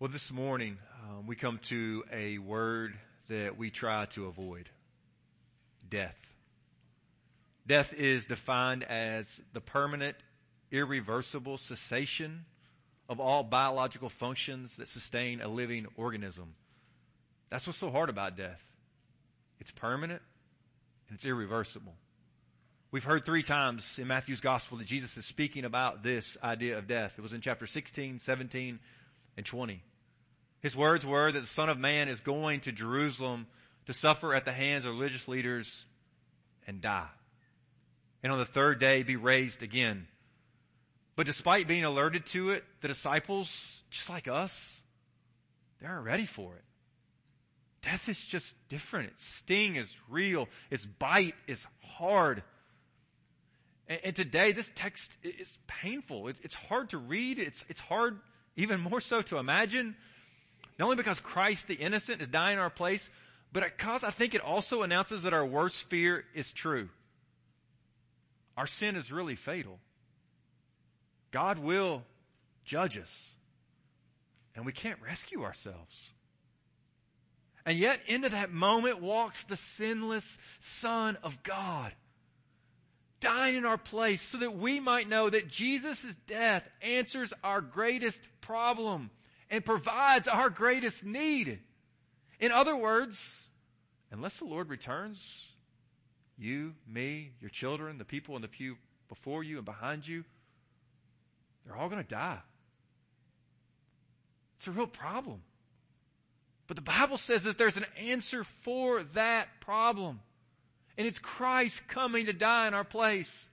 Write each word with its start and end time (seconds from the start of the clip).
Well, 0.00 0.08
this 0.08 0.32
morning 0.32 0.78
um, 1.04 1.26
we 1.26 1.36
come 1.36 1.60
to 1.64 2.04
a 2.10 2.38
word 2.38 2.94
that 3.28 3.58
we 3.58 3.68
try 3.68 4.06
to 4.14 4.28
avoid 4.28 4.70
death. 5.90 6.16
Death 7.66 7.92
is 7.92 8.24
defined 8.24 8.82
as 8.82 9.26
the 9.52 9.60
permanent, 9.60 10.16
irreversible 10.72 11.58
cessation 11.58 12.46
of 13.10 13.20
all 13.20 13.42
biological 13.42 14.08
functions 14.08 14.74
that 14.76 14.88
sustain 14.88 15.42
a 15.42 15.48
living 15.48 15.86
organism. 15.98 16.54
That's 17.50 17.66
what's 17.66 17.78
so 17.78 17.90
hard 17.90 18.08
about 18.08 18.38
death. 18.38 18.62
It's 19.60 19.70
permanent 19.70 20.22
and 21.10 21.16
it's 21.16 21.26
irreversible. 21.26 21.92
We've 22.90 23.04
heard 23.04 23.26
three 23.26 23.42
times 23.42 23.98
in 23.98 24.06
Matthew's 24.06 24.40
gospel 24.40 24.78
that 24.78 24.86
Jesus 24.86 25.18
is 25.18 25.26
speaking 25.26 25.66
about 25.66 26.02
this 26.02 26.38
idea 26.42 26.78
of 26.78 26.88
death. 26.88 27.16
It 27.18 27.20
was 27.20 27.34
in 27.34 27.42
chapter 27.42 27.66
16, 27.66 28.20
17, 28.20 28.78
and 29.36 29.44
20. 29.44 29.82
His 30.60 30.76
words 30.76 31.06
were 31.06 31.32
that 31.32 31.40
the 31.40 31.46
Son 31.46 31.68
of 31.68 31.78
Man 31.78 32.08
is 32.08 32.20
going 32.20 32.60
to 32.60 32.72
Jerusalem 32.72 33.46
to 33.86 33.92
suffer 33.92 34.34
at 34.34 34.44
the 34.44 34.52
hands 34.52 34.84
of 34.84 34.92
religious 34.92 35.26
leaders 35.26 35.84
and 36.66 36.80
die. 36.80 37.08
And 38.22 38.32
on 38.32 38.38
the 38.38 38.44
third 38.44 38.78
day 38.78 39.02
be 39.02 39.16
raised 39.16 39.62
again. 39.62 40.06
But 41.16 41.26
despite 41.26 41.66
being 41.66 41.84
alerted 41.84 42.26
to 42.26 42.50
it, 42.50 42.64
the 42.82 42.88
disciples, 42.88 43.82
just 43.90 44.08
like 44.08 44.28
us, 44.28 44.80
they 45.80 45.86
aren't 45.86 46.04
ready 46.04 46.26
for 46.26 46.54
it. 46.54 46.64
Death 47.82 48.08
is 48.08 48.20
just 48.20 48.54
different. 48.68 49.08
Its 49.08 49.24
sting 49.24 49.76
is 49.76 49.94
real. 50.08 50.48
Its 50.70 50.84
bite 50.84 51.34
is 51.46 51.66
hard. 51.82 52.42
And, 53.88 54.00
and 54.04 54.16
today, 54.16 54.52
this 54.52 54.70
text 54.74 55.10
is 55.22 55.50
painful. 55.66 56.28
It, 56.28 56.36
it's 56.42 56.54
hard 56.54 56.90
to 56.90 56.98
read. 56.98 57.38
It's, 57.38 57.64
it's 57.68 57.80
hard, 57.80 58.18
even 58.56 58.80
more 58.80 59.00
so, 59.00 59.22
to 59.22 59.38
imagine. 59.38 59.96
Not 60.80 60.86
only 60.86 60.96
because 60.96 61.20
Christ 61.20 61.68
the 61.68 61.74
innocent 61.74 62.22
is 62.22 62.28
dying 62.28 62.54
in 62.54 62.58
our 62.58 62.70
place, 62.70 63.06
but 63.52 63.62
because 63.62 64.02
I 64.02 64.10
think 64.10 64.34
it 64.34 64.40
also 64.40 64.80
announces 64.80 65.24
that 65.24 65.34
our 65.34 65.44
worst 65.44 65.90
fear 65.90 66.24
is 66.34 66.50
true. 66.52 66.88
Our 68.56 68.66
sin 68.66 68.96
is 68.96 69.12
really 69.12 69.36
fatal. 69.36 69.78
God 71.32 71.58
will 71.58 72.02
judge 72.64 72.96
us. 72.96 73.14
And 74.56 74.64
we 74.64 74.72
can't 74.72 74.98
rescue 75.06 75.44
ourselves. 75.44 75.94
And 77.66 77.76
yet 77.76 78.00
into 78.06 78.30
that 78.30 78.50
moment 78.50 79.02
walks 79.02 79.44
the 79.44 79.58
sinless 79.58 80.38
Son 80.60 81.18
of 81.22 81.42
God, 81.42 81.92
dying 83.20 83.56
in 83.56 83.66
our 83.66 83.76
place 83.76 84.22
so 84.22 84.38
that 84.38 84.56
we 84.56 84.80
might 84.80 85.10
know 85.10 85.28
that 85.28 85.46
Jesus' 85.46 86.06
death 86.26 86.66
answers 86.80 87.34
our 87.44 87.60
greatest 87.60 88.18
problem 88.40 89.10
and 89.50 89.64
provides 89.64 90.28
our 90.28 90.48
greatest 90.48 91.04
need. 91.04 91.58
In 92.38 92.52
other 92.52 92.76
words, 92.76 93.46
unless 94.10 94.36
the 94.36 94.44
Lord 94.44 94.70
returns, 94.70 95.46
you, 96.38 96.74
me, 96.86 97.32
your 97.40 97.50
children, 97.50 97.98
the 97.98 98.04
people 98.04 98.36
in 98.36 98.42
the 98.42 98.48
pew 98.48 98.76
before 99.08 99.42
you 99.42 99.56
and 99.56 99.64
behind 99.64 100.06
you, 100.06 100.24
they're 101.66 101.76
all 101.76 101.88
going 101.88 102.02
to 102.02 102.08
die. 102.08 102.38
It's 104.58 104.68
a 104.68 104.72
real 104.72 104.86
problem. 104.86 105.42
But 106.66 106.76
the 106.76 106.82
Bible 106.82 107.16
says 107.16 107.42
that 107.42 107.58
there's 107.58 107.76
an 107.76 107.86
answer 107.98 108.44
for 108.62 109.02
that 109.14 109.48
problem. 109.60 110.20
And 110.96 111.06
it's 111.06 111.18
Christ 111.18 111.80
coming 111.88 112.26
to 112.26 112.32
die 112.32 112.68
in 112.68 112.74
our 112.74 112.84
place. 112.84 113.48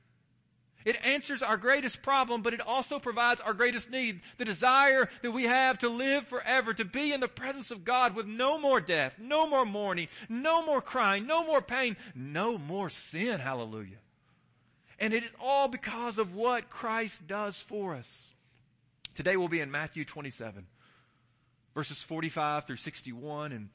It 0.88 0.95
answers 1.03 1.41
our 1.41 1.57
greatest 1.57 2.02
problem, 2.02 2.43
but 2.43 2.53
it 2.53 2.61
also 2.61 2.97
provides 2.97 3.41
our 3.41 3.53
greatest 3.53 3.91
need. 3.91 4.21
The 4.38 4.45
desire 4.45 5.09
that 5.21 5.31
we 5.31 5.44
have 5.44 5.79
to 5.79 5.89
live 5.89 6.25
forever, 6.27 6.73
to 6.73 6.85
be 6.85 7.11
in 7.11 7.19
the 7.19 7.27
presence 7.27 7.71
of 7.71 7.83
God 7.83 8.16
with 8.16 8.25
no 8.25 8.57
more 8.57 8.79
death, 8.79 9.16
no 9.19 9.49
more 9.49 9.66
mourning, 9.66 10.07
no 10.29 10.66
more 10.66 10.81
crying, 10.81 11.27
no 11.27 11.44
more 11.44 11.61
pain, 11.61 11.97
no 12.16 12.57
more 12.57 12.89
sin. 12.89 13.41
Hallelujah. 13.41 13.97
And 14.97 15.13
it 15.13 15.25
is 15.25 15.31
all 15.41 15.67
because 15.67 16.19
of 16.19 16.34
what 16.34 16.69
Christ 16.69 17.28
does 17.28 17.57
for 17.57 17.94
us. 17.94 18.29
Today 19.13 19.35
we'll 19.35 19.50
be 19.50 19.59
in 19.59 19.69
Matthew 19.69 20.06
27, 20.06 20.67
verses 21.75 22.01
45 22.01 22.66
through 22.66 22.78
61, 22.78 23.51
and 23.51 23.67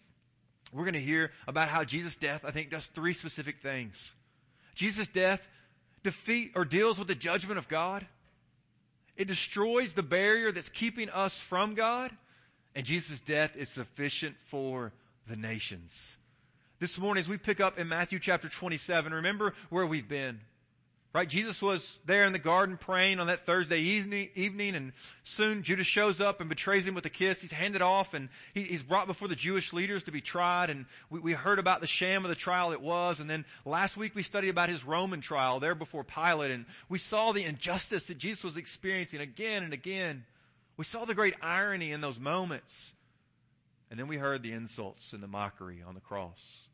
we're 0.73 0.85
going 0.85 0.95
to 0.95 0.99
hear 0.99 1.31
about 1.47 1.69
how 1.69 1.85
Jesus' 1.85 2.17
death, 2.17 2.43
I 2.43 2.53
think, 2.53 2.71
does 2.71 2.87
three 2.87 3.13
specific 3.13 3.61
things. 3.61 4.13
Jesus' 4.75 5.09
death 5.09 5.47
defeat 6.03 6.53
or 6.55 6.65
deals 6.65 6.99
with 6.99 7.09
the 7.09 7.15
judgment 7.15 7.59
of 7.59 7.69
God. 7.69 8.07
It 9.17 9.29
destroys 9.29 9.93
the 9.93 10.03
barrier 10.03 10.53
that's 10.53 10.69
keeping 10.69 11.11
us 11.11 11.39
from 11.41 11.75
God. 11.75 12.11
And 12.75 12.87
Jesus' 12.87 13.21
death 13.21 13.57
is 13.57 13.69
sufficient 13.69 14.37
for 14.51 14.93
the 15.29 15.37
nations. 15.37 16.17
This 16.81 16.99
morning, 16.99 17.21
as 17.21 17.29
we 17.29 17.37
pick 17.37 17.61
up 17.61 17.79
in 17.79 17.89
Matthew 17.89 18.19
chapter 18.19 18.49
27, 18.49 19.13
remember 19.13 19.55
where 19.71 19.87
we've 19.87 20.09
been. 20.09 20.41
Right? 21.15 21.29
Jesus 21.29 21.61
was 21.61 21.99
there 22.07 22.25
in 22.25 22.33
the 22.33 22.39
garden 22.39 22.79
praying 22.79 23.21
on 23.21 23.27
that 23.27 23.45
Thursday 23.45 23.81
evening, 23.81 24.75
and 24.75 24.93
soon 25.25 25.63
Judas 25.63 25.87
shows 25.87 26.23
up 26.23 26.41
and 26.41 26.49
betrays 26.49 26.87
him 26.87 26.95
with 26.95 27.05
a 27.05 27.11
kiss. 27.11 27.39
He's 27.39 27.53
handed 27.53 27.83
off 27.83 28.15
and 28.15 28.31
he, 28.55 28.63
he's 28.63 28.83
brought 28.83 29.07
before 29.07 29.29
the 29.29 29.37
Jewish 29.37 29.75
leaders 29.75 30.05
to 30.05 30.11
be 30.11 30.23
tried 30.23 30.71
and 30.71 30.87
we, 31.11 31.21
we 31.21 31.33
heard 31.33 31.59
about 31.59 31.83
the 31.83 31.87
sham 31.87 32.25
of 32.25 32.31
the 32.31 32.35
trial 32.35 32.73
it 32.73 32.81
was 32.81 33.21
and 33.21 33.29
then 33.29 33.45
last 33.67 33.95
week 33.95 34.15
we 34.15 34.23
studied 34.23 34.49
about 34.49 34.71
his 34.71 34.85
Roman 34.85 35.21
trial 35.21 35.61
there 35.61 35.75
before 35.75 36.03
Pilate 36.03 36.51
and 36.51 36.65
we 36.89 36.99
saw 36.99 37.33
the 37.33 37.45
injustice 37.45 38.07
that 38.07 38.17
Jesus 38.17 38.43
was 38.43 38.57
experiencing 38.57 39.21
again 39.21 39.65
and 39.65 39.75
again. 39.75 40.25
We 40.79 40.85
saw 40.87 41.05
the 41.05 41.15
great 41.15 41.35
irony 41.43 41.93
in 41.93 42.01
those 42.01 42.19
moments. 42.19 42.95
And 43.91 44.01
then 44.01 44.09
we 44.09 44.17
heard 44.17 44.43
the 44.43 44.53
insults 44.53 45.13
and 45.13 45.23
the 45.23 45.29
mockery 45.29 45.83
on 45.87 45.95
the 45.95 46.01
cross. 46.01 46.69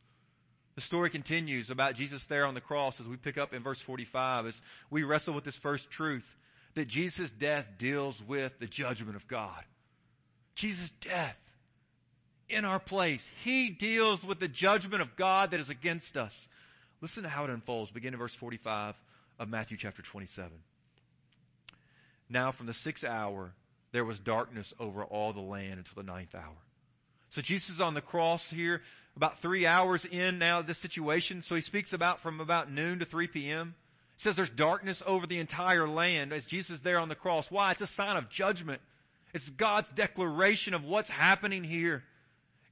The 0.78 0.82
story 0.82 1.10
continues 1.10 1.70
about 1.70 1.96
Jesus 1.96 2.24
there 2.26 2.46
on 2.46 2.54
the 2.54 2.60
cross 2.60 3.00
as 3.00 3.08
we 3.08 3.16
pick 3.16 3.36
up 3.36 3.52
in 3.52 3.64
verse 3.64 3.80
45 3.80 4.46
as 4.46 4.62
we 4.90 5.02
wrestle 5.02 5.34
with 5.34 5.42
this 5.42 5.56
first 5.56 5.90
truth 5.90 6.24
that 6.76 6.86
Jesus' 6.86 7.32
death 7.32 7.66
deals 7.80 8.22
with 8.22 8.56
the 8.60 8.68
judgment 8.68 9.16
of 9.16 9.26
God. 9.26 9.64
Jesus' 10.54 10.92
death 11.00 11.36
in 12.48 12.64
our 12.64 12.78
place. 12.78 13.28
He 13.42 13.70
deals 13.70 14.22
with 14.22 14.38
the 14.38 14.46
judgment 14.46 15.02
of 15.02 15.16
God 15.16 15.50
that 15.50 15.58
is 15.58 15.68
against 15.68 16.16
us. 16.16 16.46
Listen 17.00 17.24
to 17.24 17.28
how 17.28 17.42
it 17.42 17.50
unfolds. 17.50 17.90
Begin 17.90 18.14
in 18.14 18.20
verse 18.20 18.36
45 18.36 18.94
of 19.40 19.48
Matthew 19.48 19.76
chapter 19.78 20.02
27. 20.02 20.48
Now 22.30 22.52
from 22.52 22.66
the 22.66 22.72
sixth 22.72 23.04
hour, 23.04 23.52
there 23.90 24.04
was 24.04 24.20
darkness 24.20 24.72
over 24.78 25.02
all 25.02 25.32
the 25.32 25.40
land 25.40 25.78
until 25.78 26.00
the 26.00 26.08
ninth 26.08 26.36
hour. 26.36 26.67
So 27.30 27.42
Jesus 27.42 27.70
is 27.70 27.80
on 27.80 27.94
the 27.94 28.00
cross 28.00 28.48
here, 28.50 28.82
about 29.16 29.40
three 29.40 29.66
hours 29.66 30.04
in 30.04 30.38
now 30.38 30.62
this 30.62 30.78
situation. 30.78 31.42
So 31.42 31.54
he 31.54 31.60
speaks 31.60 31.92
about 31.92 32.20
from 32.20 32.40
about 32.40 32.70
noon 32.70 33.00
to 33.00 33.04
3 33.04 33.26
p.m. 33.26 33.74
He 34.16 34.22
says 34.22 34.36
there's 34.36 34.50
darkness 34.50 35.02
over 35.06 35.26
the 35.26 35.38
entire 35.38 35.88
land 35.88 36.32
as 36.32 36.44
Jesus 36.44 36.76
is 36.76 36.82
there 36.82 36.98
on 36.98 37.08
the 37.08 37.14
cross. 37.14 37.50
Why? 37.50 37.72
It's 37.72 37.80
a 37.80 37.86
sign 37.86 38.16
of 38.16 38.30
judgment. 38.30 38.80
It's 39.34 39.48
God's 39.50 39.88
declaration 39.90 40.74
of 40.74 40.84
what's 40.84 41.10
happening 41.10 41.64
here. 41.64 42.02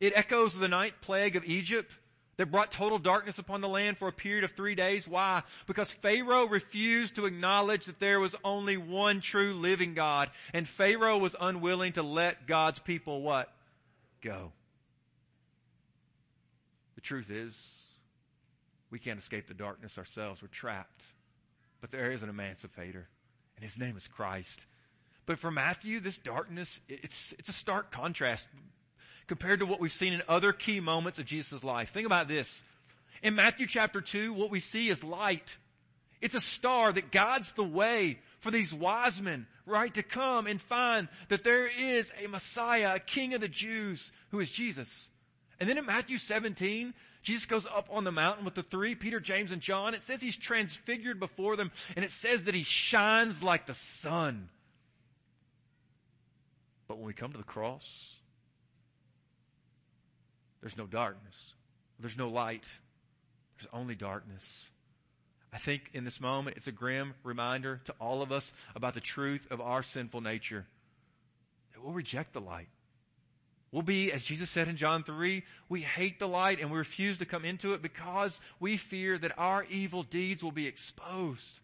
It 0.00 0.12
echoes 0.16 0.58
the 0.58 0.68
ninth 0.68 0.94
plague 1.00 1.36
of 1.36 1.44
Egypt 1.44 1.92
that 2.36 2.50
brought 2.50 2.70
total 2.70 2.98
darkness 2.98 3.38
upon 3.38 3.60
the 3.60 3.68
land 3.68 3.96
for 3.98 4.08
a 4.08 4.12
period 4.12 4.44
of 4.44 4.52
three 4.52 4.74
days. 4.74 5.08
Why? 5.08 5.42
Because 5.66 5.90
Pharaoh 5.90 6.46
refused 6.46 7.16
to 7.16 7.26
acknowledge 7.26 7.86
that 7.86 7.98
there 7.98 8.20
was 8.20 8.34
only 8.44 8.76
one 8.76 9.20
true 9.20 9.54
living 9.54 9.94
God, 9.94 10.30
and 10.52 10.68
Pharaoh 10.68 11.18
was 11.18 11.34
unwilling 11.40 11.94
to 11.94 12.02
let 12.02 12.46
God's 12.46 12.78
people 12.78 13.22
what? 13.22 13.50
Go. 14.22 14.52
The 16.94 17.00
truth 17.00 17.30
is, 17.30 17.54
we 18.90 18.98
can't 18.98 19.18
escape 19.18 19.48
the 19.48 19.54
darkness 19.54 19.98
ourselves. 19.98 20.42
We're 20.42 20.48
trapped. 20.48 21.02
But 21.80 21.90
there 21.90 22.10
is 22.10 22.22
an 22.22 22.28
emancipator, 22.28 23.06
and 23.56 23.64
his 23.64 23.78
name 23.78 23.96
is 23.96 24.08
Christ. 24.08 24.64
But 25.26 25.38
for 25.38 25.50
Matthew, 25.50 26.00
this 26.00 26.18
darkness, 26.18 26.80
it's, 26.88 27.34
it's 27.38 27.48
a 27.48 27.52
stark 27.52 27.90
contrast 27.90 28.46
compared 29.26 29.60
to 29.60 29.66
what 29.66 29.80
we've 29.80 29.92
seen 29.92 30.12
in 30.12 30.22
other 30.28 30.52
key 30.52 30.80
moments 30.80 31.18
of 31.18 31.26
Jesus' 31.26 31.64
life. 31.64 31.90
Think 31.92 32.06
about 32.06 32.28
this. 32.28 32.62
In 33.22 33.34
Matthew 33.34 33.66
chapter 33.66 34.00
2, 34.00 34.32
what 34.32 34.50
we 34.50 34.60
see 34.60 34.88
is 34.88 35.02
light. 35.02 35.56
It's 36.20 36.34
a 36.34 36.40
star 36.40 36.92
that 36.92 37.10
guides 37.10 37.52
the 37.52 37.64
way 37.64 38.20
for 38.40 38.50
these 38.50 38.72
wise 38.72 39.20
men, 39.20 39.46
right, 39.64 39.92
to 39.94 40.02
come 40.02 40.46
and 40.46 40.60
find 40.60 41.08
that 41.28 41.44
there 41.44 41.66
is 41.66 42.12
a 42.22 42.28
Messiah, 42.28 42.94
a 42.96 43.00
King 43.00 43.34
of 43.34 43.40
the 43.40 43.48
Jews, 43.48 44.12
who 44.30 44.40
is 44.40 44.50
Jesus. 44.50 45.08
And 45.58 45.68
then 45.68 45.78
in 45.78 45.86
Matthew 45.86 46.18
17, 46.18 46.92
Jesus 47.22 47.46
goes 47.46 47.66
up 47.66 47.88
on 47.90 48.04
the 48.04 48.12
mountain 48.12 48.44
with 48.44 48.54
the 48.54 48.62
three, 48.62 48.94
Peter, 48.94 49.18
James, 49.18 49.50
and 49.52 49.60
John. 49.60 49.94
It 49.94 50.02
says 50.02 50.20
he's 50.20 50.36
transfigured 50.36 51.18
before 51.18 51.56
them, 51.56 51.72
and 51.96 52.04
it 52.04 52.10
says 52.10 52.44
that 52.44 52.54
he 52.54 52.62
shines 52.62 53.42
like 53.42 53.66
the 53.66 53.74
sun. 53.74 54.48
But 56.86 56.98
when 56.98 57.06
we 57.06 57.14
come 57.14 57.32
to 57.32 57.38
the 57.38 57.44
cross, 57.44 57.84
there's 60.60 60.76
no 60.76 60.86
darkness. 60.86 61.34
There's 61.98 62.16
no 62.16 62.28
light. 62.28 62.64
There's 63.58 63.68
only 63.72 63.94
darkness. 63.94 64.68
I 65.52 65.58
think 65.58 65.90
in 65.94 66.04
this 66.04 66.20
moment 66.20 66.56
it's 66.56 66.66
a 66.66 66.72
grim 66.72 67.14
reminder 67.22 67.80
to 67.86 67.94
all 68.00 68.22
of 68.22 68.32
us 68.32 68.52
about 68.74 68.94
the 68.94 69.00
truth 69.00 69.46
of 69.50 69.60
our 69.60 69.82
sinful 69.82 70.20
nature. 70.20 70.66
That 71.72 71.82
we'll 71.82 71.94
reject 71.94 72.32
the 72.32 72.40
light. 72.40 72.68
We'll 73.72 73.82
be, 73.82 74.12
as 74.12 74.22
Jesus 74.22 74.48
said 74.48 74.68
in 74.68 74.76
John 74.76 75.02
3, 75.02 75.42
we 75.68 75.80
hate 75.80 76.18
the 76.18 76.28
light 76.28 76.60
and 76.60 76.70
we 76.70 76.78
refuse 76.78 77.18
to 77.18 77.26
come 77.26 77.44
into 77.44 77.74
it 77.74 77.82
because 77.82 78.40
we 78.60 78.76
fear 78.76 79.18
that 79.18 79.38
our 79.38 79.64
evil 79.64 80.02
deeds 80.02 80.42
will 80.42 80.52
be 80.52 80.66
exposed. 80.66 81.60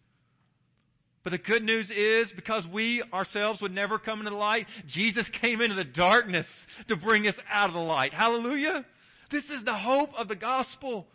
But 1.23 1.31
the 1.31 1.37
good 1.37 1.63
news 1.63 1.89
is 1.89 2.31
because 2.31 2.67
we 2.67 3.01
ourselves 3.01 3.61
would 3.61 3.73
never 3.73 3.97
come 3.97 4.19
into 4.19 4.31
the 4.31 4.35
light, 4.35 4.67
Jesus 4.85 5.29
came 5.29 5.61
into 5.61 5.75
the 5.75 5.85
darkness 5.85 6.67
to 6.89 6.97
bring 6.97 7.27
us 7.27 7.39
out 7.49 7.69
of 7.69 7.73
the 7.73 7.79
light. 7.79 8.13
Hallelujah. 8.13 8.85
This 9.29 9.49
is 9.49 9.63
the 9.63 9.73
hope 9.73 10.13
of 10.15 10.27
the 10.27 10.35
gospel. 10.35 11.07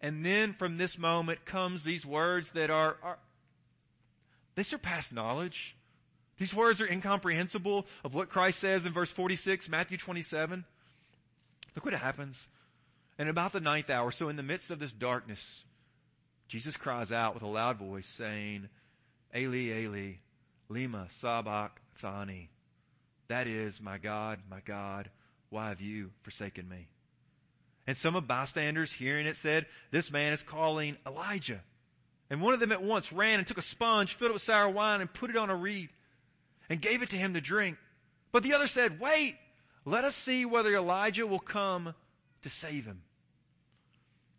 And 0.00 0.24
then 0.24 0.54
from 0.54 0.78
this 0.78 0.98
moment 0.98 1.44
comes 1.44 1.84
these 1.84 2.06
words 2.06 2.52
that 2.52 2.70
are, 2.70 2.96
are 3.02 3.18
they 4.54 4.62
surpass 4.62 5.12
knowledge. 5.12 5.76
These 6.38 6.54
words 6.54 6.80
are 6.80 6.86
incomprehensible 6.86 7.86
of 8.02 8.14
what 8.14 8.30
Christ 8.30 8.60
says 8.60 8.86
in 8.86 8.92
verse 8.92 9.10
46, 9.12 9.68
Matthew 9.68 9.98
27. 9.98 10.64
Look 11.76 11.84
what 11.84 11.94
happens. 11.94 12.48
And 13.18 13.28
about 13.28 13.52
the 13.52 13.60
ninth 13.60 13.90
hour, 13.90 14.10
so 14.10 14.30
in 14.30 14.36
the 14.36 14.42
midst 14.42 14.70
of 14.70 14.78
this 14.78 14.92
darkness, 14.92 15.64
Jesus 16.48 16.76
cries 16.76 17.12
out 17.12 17.34
with 17.34 17.42
a 17.42 17.46
loud 17.46 17.76
voice 17.76 18.08
saying, 18.08 18.68
Eli, 19.36 19.78
Eli, 19.78 20.12
lema 20.70 21.10
sabachthani. 21.20 22.48
That 23.28 23.46
is, 23.46 23.80
my 23.80 23.98
God, 23.98 24.40
my 24.50 24.60
God, 24.64 25.10
why 25.50 25.68
have 25.68 25.80
you 25.80 26.10
forsaken 26.22 26.68
me? 26.68 26.88
And 27.90 27.98
some 27.98 28.14
of 28.14 28.28
bystanders 28.28 28.92
hearing 28.92 29.26
it 29.26 29.36
said, 29.36 29.66
this 29.90 30.12
man 30.12 30.32
is 30.32 30.44
calling 30.44 30.96
Elijah. 31.04 31.60
And 32.30 32.40
one 32.40 32.54
of 32.54 32.60
them 32.60 32.70
at 32.70 32.84
once 32.84 33.12
ran 33.12 33.40
and 33.40 33.48
took 33.48 33.58
a 33.58 33.62
sponge, 33.62 34.14
filled 34.14 34.30
it 34.30 34.34
with 34.34 34.42
sour 34.42 34.68
wine, 34.68 35.00
and 35.00 35.12
put 35.12 35.28
it 35.28 35.36
on 35.36 35.50
a 35.50 35.56
reed, 35.56 35.88
and 36.68 36.80
gave 36.80 37.02
it 37.02 37.10
to 37.10 37.16
him 37.16 37.34
to 37.34 37.40
drink. 37.40 37.78
But 38.30 38.44
the 38.44 38.54
other 38.54 38.68
said, 38.68 39.00
wait, 39.00 39.34
let 39.84 40.04
us 40.04 40.14
see 40.14 40.44
whether 40.44 40.72
Elijah 40.72 41.26
will 41.26 41.40
come 41.40 41.92
to 42.42 42.48
save 42.48 42.84
him. 42.84 43.02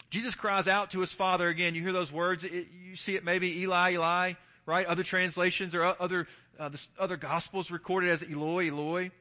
Jesus 0.09 0.33
cries 0.33 0.69
out 0.69 0.91
to 0.91 1.01
his 1.01 1.11
father 1.11 1.49
again. 1.49 1.75
You 1.75 1.81
hear 1.81 1.91
those 1.91 2.09
words? 2.09 2.45
It, 2.45 2.67
you 2.85 2.95
see 2.95 3.15
it 3.15 3.25
maybe 3.25 3.59
Eli, 3.63 3.91
Eli 3.91 4.33
right? 4.65 4.85
Other 4.85 5.03
translations 5.03 5.75
or 5.75 5.83
other, 5.83 6.27
uh, 6.57 6.69
the, 6.69 6.81
other 6.97 7.17
gospels 7.17 7.71
recorded 7.71 8.09
as 8.11 8.23
Eloi, 8.23 8.69
Eloi. 8.69 9.11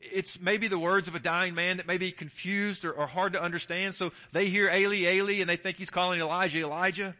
It's 0.00 0.38
maybe 0.38 0.68
the 0.68 0.78
words 0.78 1.08
of 1.08 1.14
a 1.14 1.20
dying 1.20 1.54
man 1.54 1.78
that 1.78 1.86
may 1.86 1.98
be 1.98 2.12
confused 2.12 2.84
or, 2.84 2.92
or 2.92 3.06
hard 3.06 3.32
to 3.32 3.42
understand. 3.42 3.94
So 3.94 4.12
they 4.32 4.48
hear 4.48 4.70
Eli, 4.70 5.10
Eli, 5.10 5.40
and 5.40 5.48
they 5.48 5.56
think 5.56 5.78
he's 5.78 5.90
calling 5.90 6.20
Elijah, 6.20 6.60
Elijah. 6.60 7.14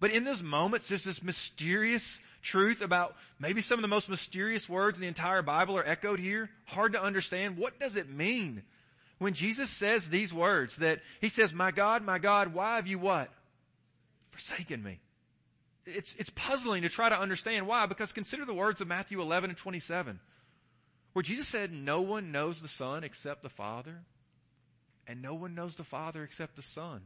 But 0.00 0.12
in 0.12 0.24
those 0.24 0.42
moments, 0.42 0.88
there's 0.88 1.04
this 1.04 1.22
mysterious 1.22 2.18
truth 2.42 2.80
about 2.80 3.14
maybe 3.38 3.60
some 3.60 3.78
of 3.78 3.82
the 3.82 3.88
most 3.88 4.08
mysterious 4.08 4.68
words 4.68 4.96
in 4.96 5.02
the 5.02 5.08
entire 5.08 5.42
Bible 5.42 5.76
are 5.76 5.86
echoed 5.86 6.18
here. 6.18 6.50
Hard 6.64 6.92
to 6.92 7.02
understand. 7.02 7.56
What 7.56 7.78
does 7.78 7.96
it 7.96 8.08
mean? 8.08 8.62
When 9.18 9.34
Jesus 9.34 9.70
says 9.70 10.08
these 10.08 10.32
words 10.32 10.76
that 10.76 11.00
he 11.20 11.28
says, 11.28 11.52
my 11.52 11.70
God, 11.70 12.04
my 12.04 12.18
God, 12.18 12.54
why 12.54 12.76
have 12.76 12.88
you 12.88 12.98
what? 12.98 13.30
Forsaken 14.32 14.82
me 14.82 15.00
it's, 15.86 16.14
it's 16.18 16.30
puzzling 16.34 16.82
to 16.82 16.88
try 16.88 17.08
to 17.08 17.18
understand 17.18 17.66
why, 17.66 17.86
because 17.86 18.12
consider 18.12 18.44
the 18.44 18.54
words 18.54 18.80
of 18.80 18.88
Matthew 18.88 19.20
11 19.20 19.50
and 19.50 19.56
27, 19.56 20.20
where 21.12 21.22
Jesus 21.22 21.48
said, 21.48 21.72
no 21.72 22.00
one 22.00 22.32
knows 22.32 22.60
the 22.60 22.68
Son 22.68 23.04
except 23.04 23.42
the 23.42 23.48
Father, 23.48 24.00
and 25.06 25.20
no 25.20 25.34
one 25.34 25.54
knows 25.54 25.74
the 25.74 25.84
Father 25.84 26.22
except 26.22 26.56
the 26.56 26.62
Son, 26.62 27.02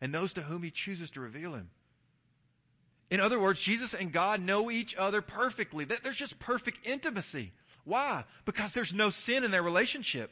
and 0.00 0.14
those 0.14 0.32
to 0.34 0.42
whom 0.42 0.62
He 0.62 0.70
chooses 0.70 1.10
to 1.10 1.20
reveal 1.20 1.54
Him. 1.54 1.70
In 3.10 3.20
other 3.20 3.40
words, 3.40 3.60
Jesus 3.60 3.94
and 3.94 4.12
God 4.12 4.40
know 4.40 4.70
each 4.70 4.94
other 4.94 5.20
perfectly. 5.20 5.84
There's 5.84 6.16
just 6.16 6.38
perfect 6.38 6.86
intimacy. 6.86 7.52
Why? 7.84 8.24
Because 8.44 8.72
there's 8.72 8.92
no 8.92 9.10
sin 9.10 9.42
in 9.42 9.50
their 9.50 9.62
relationship. 9.62 10.30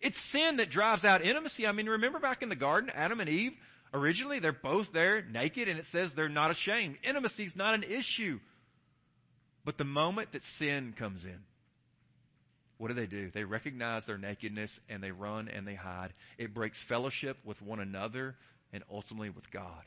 It's 0.00 0.18
sin 0.18 0.56
that 0.56 0.70
drives 0.70 1.04
out 1.04 1.24
intimacy. 1.24 1.66
I 1.66 1.72
mean, 1.72 1.88
remember 1.88 2.18
back 2.18 2.42
in 2.42 2.48
the 2.48 2.56
garden, 2.56 2.90
Adam 2.94 3.20
and 3.20 3.28
Eve, 3.28 3.52
Originally, 3.96 4.40
they're 4.40 4.52
both 4.52 4.92
there 4.92 5.22
naked 5.22 5.68
and 5.68 5.78
it 5.78 5.86
says 5.86 6.12
they're 6.12 6.28
not 6.28 6.50
ashamed. 6.50 6.96
Intimacy 7.02 7.44
is 7.44 7.56
not 7.56 7.74
an 7.74 7.82
issue. 7.82 8.40
But 9.64 9.78
the 9.78 9.84
moment 9.84 10.32
that 10.32 10.44
sin 10.44 10.94
comes 10.96 11.24
in, 11.24 11.38
what 12.78 12.88
do 12.88 12.94
they 12.94 13.06
do? 13.06 13.30
They 13.30 13.44
recognize 13.44 14.04
their 14.04 14.18
nakedness 14.18 14.78
and 14.88 15.02
they 15.02 15.10
run 15.10 15.48
and 15.48 15.66
they 15.66 15.74
hide. 15.74 16.12
It 16.38 16.52
breaks 16.52 16.82
fellowship 16.82 17.38
with 17.44 17.60
one 17.62 17.80
another 17.80 18.34
and 18.72 18.84
ultimately 18.90 19.30
with 19.30 19.50
God. 19.50 19.82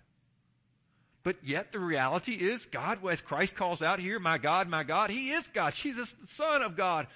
But 1.21 1.37
yet 1.43 1.71
the 1.71 1.79
reality 1.79 2.33
is 2.33 2.65
God, 2.65 3.05
as 3.07 3.21
Christ 3.21 3.55
calls 3.55 3.81
out 3.81 3.99
here, 3.99 4.19
my 4.19 4.37
God, 4.37 4.67
my 4.67 4.83
God, 4.83 5.11
He 5.11 5.31
is 5.31 5.47
God. 5.47 5.73
Jesus, 5.73 6.13
the 6.19 6.27
Son 6.27 6.61
of 6.61 6.75
God. 6.75 7.07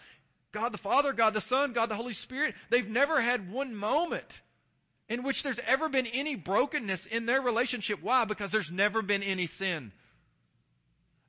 God 0.52 0.72
the 0.72 0.78
Father, 0.78 1.14
God 1.14 1.34
the 1.34 1.42
Son, 1.42 1.74
God 1.74 1.90
the 1.90 1.96
Holy 1.96 2.14
Spirit. 2.14 2.54
They've 2.70 2.88
never 2.88 3.20
had 3.20 3.52
one 3.52 3.76
moment 3.76 4.42
in 5.10 5.24
which 5.24 5.42
there's 5.42 5.60
ever 5.66 5.90
been 5.90 6.06
any 6.06 6.36
brokenness 6.36 7.08
in 7.08 7.26
their 7.26 7.42
relationship. 7.42 8.00
Why? 8.02 8.26
Because 8.26 8.52
there's 8.52 8.72
never 8.72 9.02
been 9.02 9.24
any 9.24 9.48
sin. 9.48 9.92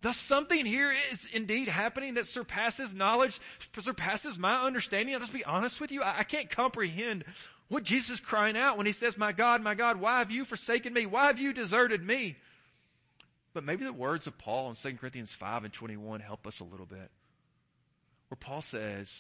Thus 0.05 0.19
something 0.19 0.67
here 0.67 0.93
is 1.13 1.27
indeed 1.33 1.67
happening 1.67 2.15
that 2.15 2.27
surpasses 2.27 2.93
knowledge, 2.93 3.41
surpasses 3.81 4.37
my 4.37 4.61
understanding. 4.61 5.15
I'll 5.15 5.21
just 5.23 5.33
be 5.33 5.47
honest 5.47 5.81
with 5.81 5.91
you. 5.91 6.03
I, 6.03 6.19
I 6.19 6.25
can't 6.25 6.51
comprehend 6.51 7.25
what 7.69 7.85
Jesus 7.85 8.11
is 8.11 8.21
crying 8.21 8.55
out 8.55 8.77
when 8.77 8.85
he 8.85 8.93
says, 8.93 9.17
my 9.17 9.33
God, 9.33 9.63
my 9.63 9.75
God, 9.75 9.99
why 9.99 10.19
have 10.19 10.31
you 10.31 10.45
forsaken 10.45 10.93
me? 10.93 11.07
Why 11.07 11.29
have 11.29 11.39
you 11.39 11.55
deserted 11.55 12.05
me? 12.07 12.37
But 13.55 13.65
maybe 13.65 13.87
the 13.87 13.95
words 13.95 14.27
of 14.27 14.37
Paul 14.37 14.69
in 14.69 14.77
2 14.77 14.99
Corinthians 14.99 15.33
5 15.33 15.65
and 15.65 15.73
21 15.73 16.21
help 16.21 16.47
us 16.47 16.61
a 16.61 16.65
little 16.65 16.85
bit. 16.85 17.11
Where 18.29 18.37
Paul 18.39 18.61
says 18.61 19.11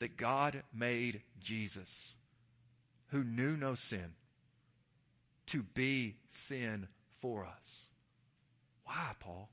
that 0.00 0.16
God 0.16 0.64
made 0.74 1.22
Jesus 1.40 2.16
who 3.12 3.22
knew 3.22 3.56
no 3.56 3.76
sin 3.76 4.14
to 5.46 5.62
be 5.62 6.16
sin 6.30 6.88
for 7.20 7.44
us. 7.44 7.86
Why, 8.82 9.12
Paul? 9.20 9.48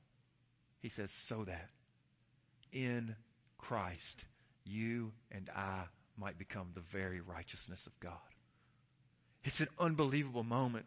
He 0.86 0.90
says, 0.90 1.10
so 1.26 1.42
that 1.42 1.68
in 2.72 3.16
Christ 3.58 4.22
you 4.64 5.10
and 5.32 5.50
I 5.50 5.82
might 6.16 6.38
become 6.38 6.68
the 6.74 6.80
very 6.80 7.20
righteousness 7.20 7.84
of 7.88 7.98
God. 7.98 8.12
It's 9.42 9.58
an 9.58 9.66
unbelievable 9.80 10.44
moment 10.44 10.86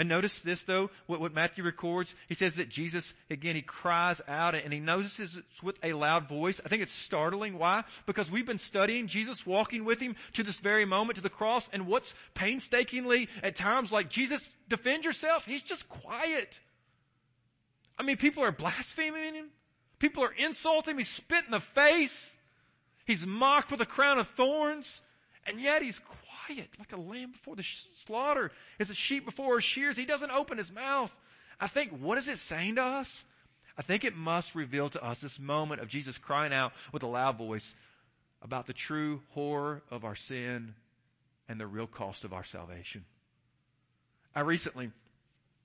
and 0.00 0.08
notice 0.08 0.38
this 0.40 0.62
though, 0.62 0.90
what, 1.06 1.20
what, 1.20 1.34
Matthew 1.34 1.62
records. 1.62 2.14
He 2.26 2.34
says 2.34 2.54
that 2.54 2.70
Jesus, 2.70 3.12
again, 3.28 3.54
he 3.54 3.60
cries 3.60 4.20
out 4.26 4.54
and 4.54 4.72
he 4.72 4.80
notices 4.80 5.36
it's 5.36 5.62
with 5.62 5.78
a 5.84 5.92
loud 5.92 6.26
voice. 6.26 6.58
I 6.64 6.70
think 6.70 6.80
it's 6.82 6.92
startling. 6.92 7.58
Why? 7.58 7.84
Because 8.06 8.30
we've 8.30 8.46
been 8.46 8.56
studying 8.56 9.06
Jesus 9.06 9.44
walking 9.44 9.84
with 9.84 10.00
him 10.00 10.16
to 10.32 10.42
this 10.42 10.58
very 10.58 10.86
moment 10.86 11.16
to 11.16 11.22
the 11.22 11.28
cross 11.28 11.68
and 11.72 11.86
what's 11.86 12.14
painstakingly 12.32 13.28
at 13.42 13.54
times 13.54 13.92
like, 13.92 14.08
Jesus, 14.08 14.40
defend 14.70 15.04
yourself. 15.04 15.44
He's 15.44 15.62
just 15.62 15.86
quiet. 15.88 16.58
I 18.00 18.02
mean, 18.02 18.16
people 18.16 18.42
are 18.42 18.50
blaspheming 18.50 19.34
him. 19.34 19.48
People 19.98 20.24
are 20.24 20.32
insulting 20.32 20.92
him. 20.92 20.98
He's 20.98 21.10
spit 21.10 21.44
in 21.44 21.50
the 21.50 21.60
face. 21.60 22.34
He's 23.04 23.26
mocked 23.26 23.70
with 23.70 23.82
a 23.82 23.86
crown 23.86 24.18
of 24.18 24.26
thorns. 24.26 25.02
And 25.46 25.60
yet 25.60 25.82
he's 25.82 26.00
quiet 26.46 26.68
like 26.78 26.94
a 26.94 26.96
lamb 26.96 27.32
before 27.32 27.56
the 27.56 27.64
slaughter, 28.06 28.52
as 28.78 28.88
a 28.88 28.94
sheep 28.94 29.26
before 29.26 29.56
her 29.56 29.60
shears. 29.60 29.98
He 29.98 30.06
doesn't 30.06 30.30
open 30.30 30.56
his 30.56 30.72
mouth. 30.72 31.14
I 31.60 31.66
think, 31.66 31.90
what 31.90 32.16
is 32.16 32.26
it 32.26 32.38
saying 32.38 32.76
to 32.76 32.82
us? 32.82 33.22
I 33.76 33.82
think 33.82 34.04
it 34.04 34.16
must 34.16 34.54
reveal 34.54 34.88
to 34.88 35.04
us 35.04 35.18
this 35.18 35.38
moment 35.38 35.82
of 35.82 35.88
Jesus 35.88 36.16
crying 36.16 36.54
out 36.54 36.72
with 36.92 37.02
a 37.02 37.06
loud 37.06 37.36
voice 37.36 37.74
about 38.40 38.66
the 38.66 38.72
true 38.72 39.20
horror 39.34 39.82
of 39.90 40.06
our 40.06 40.16
sin 40.16 40.74
and 41.50 41.60
the 41.60 41.66
real 41.66 41.86
cost 41.86 42.24
of 42.24 42.32
our 42.32 42.44
salvation. 42.44 43.04
I 44.34 44.40
recently 44.40 44.90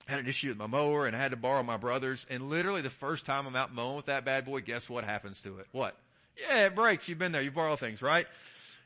had 0.06 0.20
an 0.20 0.26
issue 0.26 0.48
with 0.48 0.56
my 0.56 0.66
mower 0.66 1.06
and 1.06 1.14
I 1.14 1.20
had 1.20 1.32
to 1.32 1.36
borrow 1.36 1.62
my 1.62 1.76
brother's 1.76 2.24
and 2.30 2.48
literally 2.48 2.82
the 2.82 2.90
first 2.90 3.26
time 3.26 3.46
I'm 3.46 3.56
out 3.56 3.74
mowing 3.74 3.96
with 3.96 4.06
that 4.06 4.24
bad 4.24 4.44
boy, 4.44 4.60
guess 4.60 4.88
what 4.88 5.04
happens 5.04 5.40
to 5.42 5.58
it? 5.58 5.66
What? 5.72 5.96
Yeah, 6.36 6.66
it 6.66 6.74
breaks. 6.74 7.08
You've 7.08 7.18
been 7.18 7.32
there. 7.32 7.42
You 7.42 7.50
borrow 7.50 7.76
things, 7.76 8.02
right? 8.02 8.26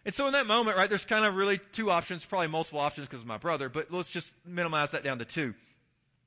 And 0.05 0.15
so 0.15 0.27
in 0.27 0.33
that 0.33 0.47
moment, 0.47 0.79
right, 0.79 0.89
there's 0.89 1.05
kind 1.05 1.25
of 1.25 1.35
really 1.35 1.61
two 1.73 1.91
options, 1.91 2.25
probably 2.25 2.49
multiple 2.49 2.81
options 2.81 3.07
because 3.07 3.21
of 3.21 3.27
my 3.27 3.37
brother, 3.37 3.69
but 3.69 3.91
let's 3.91 4.09
just 4.09 4.33
minimize 4.47 4.93
that 4.93 5.05
down 5.05 5.19
to 5.19 5.25
two. 5.25 5.55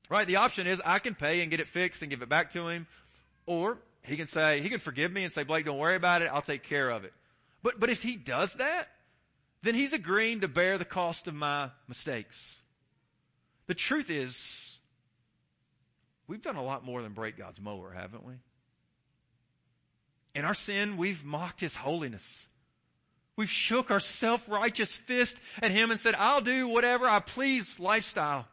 Right? 0.08 0.26
The 0.26 0.36
option 0.36 0.66
is 0.66 0.80
I 0.84 0.98
can 1.00 1.14
pay 1.14 1.40
and 1.40 1.50
get 1.50 1.60
it 1.60 1.68
fixed 1.68 2.02
and 2.02 2.10
give 2.10 2.22
it 2.22 2.28
back 2.28 2.52
to 2.52 2.68
him, 2.68 2.86
or 3.46 3.78
he 4.02 4.16
can 4.16 4.26
say, 4.26 4.60
he 4.60 4.68
can 4.68 4.80
forgive 4.80 5.10
me 5.10 5.24
and 5.24 5.32
say, 5.32 5.42
Blake, 5.42 5.64
don't 5.64 5.78
worry 5.78 5.96
about 5.96 6.22
it. 6.22 6.30
I'll 6.32 6.42
take 6.42 6.62
care 6.62 6.90
of 6.90 7.04
it. 7.04 7.12
But, 7.62 7.80
but 7.80 7.90
if 7.90 8.02
he 8.02 8.16
does 8.16 8.52
that, 8.54 8.88
then 9.62 9.74
he's 9.74 9.94
agreeing 9.94 10.42
to 10.42 10.48
bear 10.48 10.76
the 10.78 10.84
cost 10.84 11.26
of 11.26 11.34
my 11.34 11.70
mistakes. 11.88 12.56
The 13.66 13.74
truth 13.74 14.10
is, 14.10 14.73
we've 16.26 16.42
done 16.42 16.56
a 16.56 16.62
lot 16.62 16.84
more 16.84 17.02
than 17.02 17.12
break 17.12 17.36
God's 17.36 17.60
mower, 17.60 17.92
haven't 17.92 18.24
we? 18.24 18.34
In 20.34 20.44
our 20.44 20.54
sin, 20.54 20.96
we've 20.96 21.24
mocked 21.24 21.60
His 21.60 21.74
holiness. 21.74 22.46
We've 23.36 23.50
shook 23.50 23.90
our 23.90 24.00
self-righteous 24.00 24.92
fist 24.92 25.36
at 25.60 25.72
him 25.72 25.90
and 25.90 25.98
said, 25.98 26.14
I'll 26.16 26.40
do 26.40 26.68
whatever 26.68 27.08
I 27.08 27.18
please 27.20 27.80
lifestyle. 27.80 28.46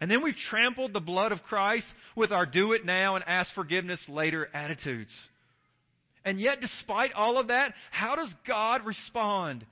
And 0.00 0.10
then 0.10 0.22
we've 0.22 0.36
trampled 0.36 0.92
the 0.92 1.00
blood 1.00 1.32
of 1.32 1.42
Christ 1.42 1.92
with 2.14 2.32
our 2.32 2.46
do 2.46 2.72
it 2.72 2.84
now 2.84 3.16
and 3.16 3.24
ask 3.26 3.52
forgiveness 3.52 4.08
later 4.08 4.48
attitudes. 4.54 5.28
And 6.24 6.38
yet, 6.38 6.60
despite 6.60 7.12
all 7.14 7.38
of 7.38 7.48
that, 7.48 7.74
how 7.90 8.14
does 8.14 8.34
God 8.44 8.86
respond? 8.86 9.66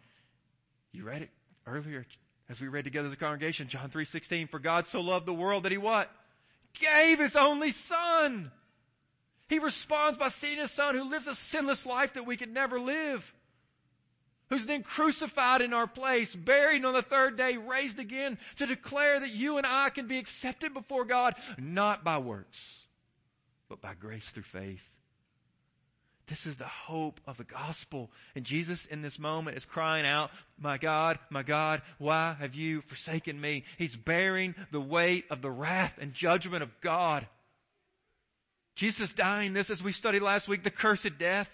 You 0.93 1.05
read 1.05 1.23
it 1.23 1.31
earlier 1.67 2.05
as 2.49 2.61
we 2.61 2.69
read 2.69 2.85
together 2.85 3.07
as 3.07 3.12
a 3.12 3.17
congregation, 3.17 3.69
John 3.69 3.91
3.16, 3.91 4.50
for 4.50 4.59
God 4.59 4.87
so 4.87 5.00
loved 5.00 5.27
the 5.27 5.35
world 5.35 5.62
that 5.62 5.73
he 5.73 5.79
what? 5.79 6.11
Gave 6.75 7.19
his 7.19 7.37
only 7.37 7.73
son. 7.73 8.51
He 9.49 9.59
responds 9.59 10.19
by 10.19 10.29
seeing 10.29 10.59
his 10.59 10.71
son 10.71 10.95
who 10.95 11.09
lives 11.09 11.27
a 11.27 11.35
sinless 11.35 11.87
life 11.87 12.15
that 12.15 12.27
we 12.27 12.37
could 12.37 12.53
never 12.53 12.79
live. 12.79 13.25
Who's 14.51 14.67
then 14.67 14.83
crucified 14.83 15.61
in 15.61 15.75
our 15.75 15.87
place, 15.87 16.35
buried 16.35 16.85
on 16.85 16.95
the 16.95 17.03
third 17.03 17.37
day, 17.37 17.57
raised 17.57 17.99
again 17.99 18.39
to 18.57 18.67
declare 18.67 19.21
that 19.21 19.33
you 19.33 19.59
and 19.59 19.67
I 19.67 19.91
can 19.91 20.07
be 20.07 20.19
accepted 20.19 20.73
before 20.73 21.05
God, 21.05 21.35
not 21.59 22.03
by 22.03 22.19
works, 22.19 22.79
but 23.69 23.83
by 23.83 23.95
grace 23.95 24.27
through 24.29 24.45
faith. 24.45 24.83
This 26.28 26.47
is 26.47 26.56
the 26.56 26.64
hope 26.64 27.20
of 27.26 27.38
the 27.38 27.44
gospel. 27.44 28.11
And 28.35 28.44
Jesus 28.44 28.85
in 28.85 29.00
this 29.00 29.18
moment 29.18 29.56
is 29.56 29.64
crying 29.64 30.04
out, 30.04 30.30
my 30.58 30.76
God, 30.76 31.18
my 31.30 31.42
God, 31.42 31.80
why 31.99 32.37
have 32.38 32.54
you 32.54 32.82
forsaken 32.82 33.40
me? 33.40 33.64
He's 33.78 33.97
bearing 33.97 34.54
the 34.70 34.80
weight 34.80 35.25
of 35.30 35.40
the 35.40 35.50
wrath 35.50 35.94
and 35.99 36.12
judgment 36.12 36.62
of 36.62 36.80
God. 36.80 37.26
Jesus 38.76 39.11
dying 39.11 39.54
this 39.54 39.70
as 39.70 39.82
we 39.82 39.92
studied 39.92 40.23
last 40.23 40.47
week, 40.47 40.62
the 40.62 40.70
cursed 40.70 41.18
death, 41.18 41.50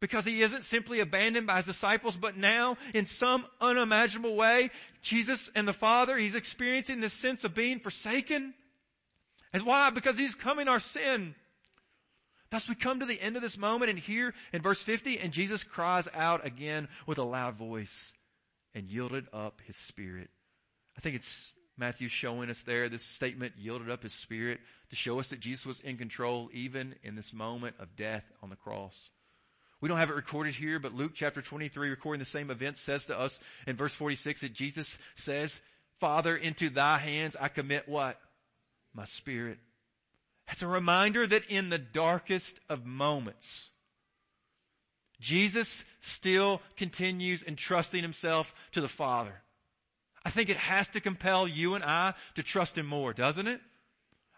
because 0.00 0.24
he 0.24 0.42
isn't 0.42 0.64
simply 0.64 0.98
abandoned 0.98 1.46
by 1.46 1.56
his 1.56 1.64
disciples, 1.64 2.16
but 2.16 2.36
now 2.36 2.76
in 2.92 3.06
some 3.06 3.46
unimaginable 3.60 4.34
way, 4.34 4.70
Jesus 5.00 5.48
and 5.54 5.66
the 5.66 5.72
Father, 5.72 6.16
he's 6.18 6.34
experiencing 6.34 7.00
this 7.00 7.14
sense 7.14 7.44
of 7.44 7.54
being 7.54 7.78
forsaken. 7.78 8.52
And 9.52 9.62
why? 9.62 9.90
Because 9.90 10.18
he's 10.18 10.34
coming 10.34 10.66
our 10.66 10.80
sin. 10.80 11.36
Thus 12.52 12.68
we 12.68 12.74
come 12.74 13.00
to 13.00 13.06
the 13.06 13.18
end 13.18 13.36
of 13.36 13.42
this 13.42 13.56
moment 13.56 13.88
and 13.88 13.98
here 13.98 14.34
in 14.52 14.60
verse 14.60 14.82
50, 14.82 15.18
and 15.18 15.32
Jesus 15.32 15.64
cries 15.64 16.06
out 16.12 16.46
again 16.46 16.86
with 17.06 17.16
a 17.16 17.22
loud 17.22 17.56
voice 17.56 18.12
and 18.74 18.86
yielded 18.86 19.26
up 19.32 19.62
his 19.66 19.74
spirit. 19.74 20.28
I 20.94 21.00
think 21.00 21.16
it's 21.16 21.54
Matthew 21.78 22.10
showing 22.10 22.50
us 22.50 22.62
there 22.62 22.90
this 22.90 23.04
statement, 23.04 23.54
yielded 23.56 23.88
up 23.88 24.02
his 24.02 24.12
spirit, 24.12 24.60
to 24.90 24.96
show 24.96 25.18
us 25.18 25.28
that 25.28 25.40
Jesus 25.40 25.64
was 25.64 25.80
in 25.80 25.96
control 25.96 26.50
even 26.52 26.94
in 27.02 27.16
this 27.16 27.32
moment 27.32 27.76
of 27.78 27.96
death 27.96 28.24
on 28.42 28.50
the 28.50 28.56
cross. 28.56 29.08
We 29.80 29.88
don't 29.88 29.96
have 29.96 30.10
it 30.10 30.16
recorded 30.16 30.54
here, 30.54 30.78
but 30.78 30.92
Luke 30.92 31.12
chapter 31.14 31.40
23 31.40 31.88
recording 31.88 32.18
the 32.18 32.26
same 32.26 32.50
event 32.50 32.76
says 32.76 33.06
to 33.06 33.18
us 33.18 33.38
in 33.66 33.76
verse 33.76 33.94
46 33.94 34.42
that 34.42 34.52
Jesus 34.52 34.98
says, 35.16 35.58
Father, 36.00 36.36
into 36.36 36.68
thy 36.68 36.98
hands 36.98 37.34
I 37.34 37.48
commit 37.48 37.88
what? 37.88 38.20
My 38.92 39.06
spirit. 39.06 39.56
It's 40.50 40.62
a 40.62 40.66
reminder 40.66 41.26
that 41.26 41.46
in 41.46 41.70
the 41.70 41.78
darkest 41.78 42.58
of 42.68 42.84
moments, 42.84 43.70
Jesus 45.20 45.84
still 46.00 46.60
continues 46.76 47.42
entrusting 47.42 48.02
himself 48.02 48.54
to 48.72 48.80
the 48.80 48.88
Father. 48.88 49.42
I 50.24 50.30
think 50.30 50.48
it 50.48 50.56
has 50.56 50.88
to 50.90 51.00
compel 51.00 51.48
you 51.48 51.74
and 51.74 51.84
I 51.84 52.14
to 52.34 52.42
trust 52.42 52.76
him 52.76 52.86
more, 52.86 53.12
doesn't 53.12 53.46
it? 53.46 53.60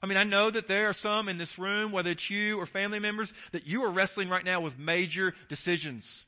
I 0.03 0.07
mean, 0.07 0.19
I 0.19 0.25
know 0.25 0.51
that 0.51 0.69
there 0.69 0.91
are 0.91 0.95
some 0.95 1.31
in 1.31 1.39
this 1.39 1.59
room, 1.59 1.91
whether 1.91 2.11
it's 2.11 2.29
you 2.29 2.61
or 2.61 2.67
family 2.67 2.99
members, 2.99 3.33
that 3.53 3.67
you 3.67 3.85
are 3.85 3.91
wrestling 3.91 4.29
right 4.29 4.45
now 4.45 4.61
with 4.61 4.79
major 4.79 5.35
decisions. 5.49 6.27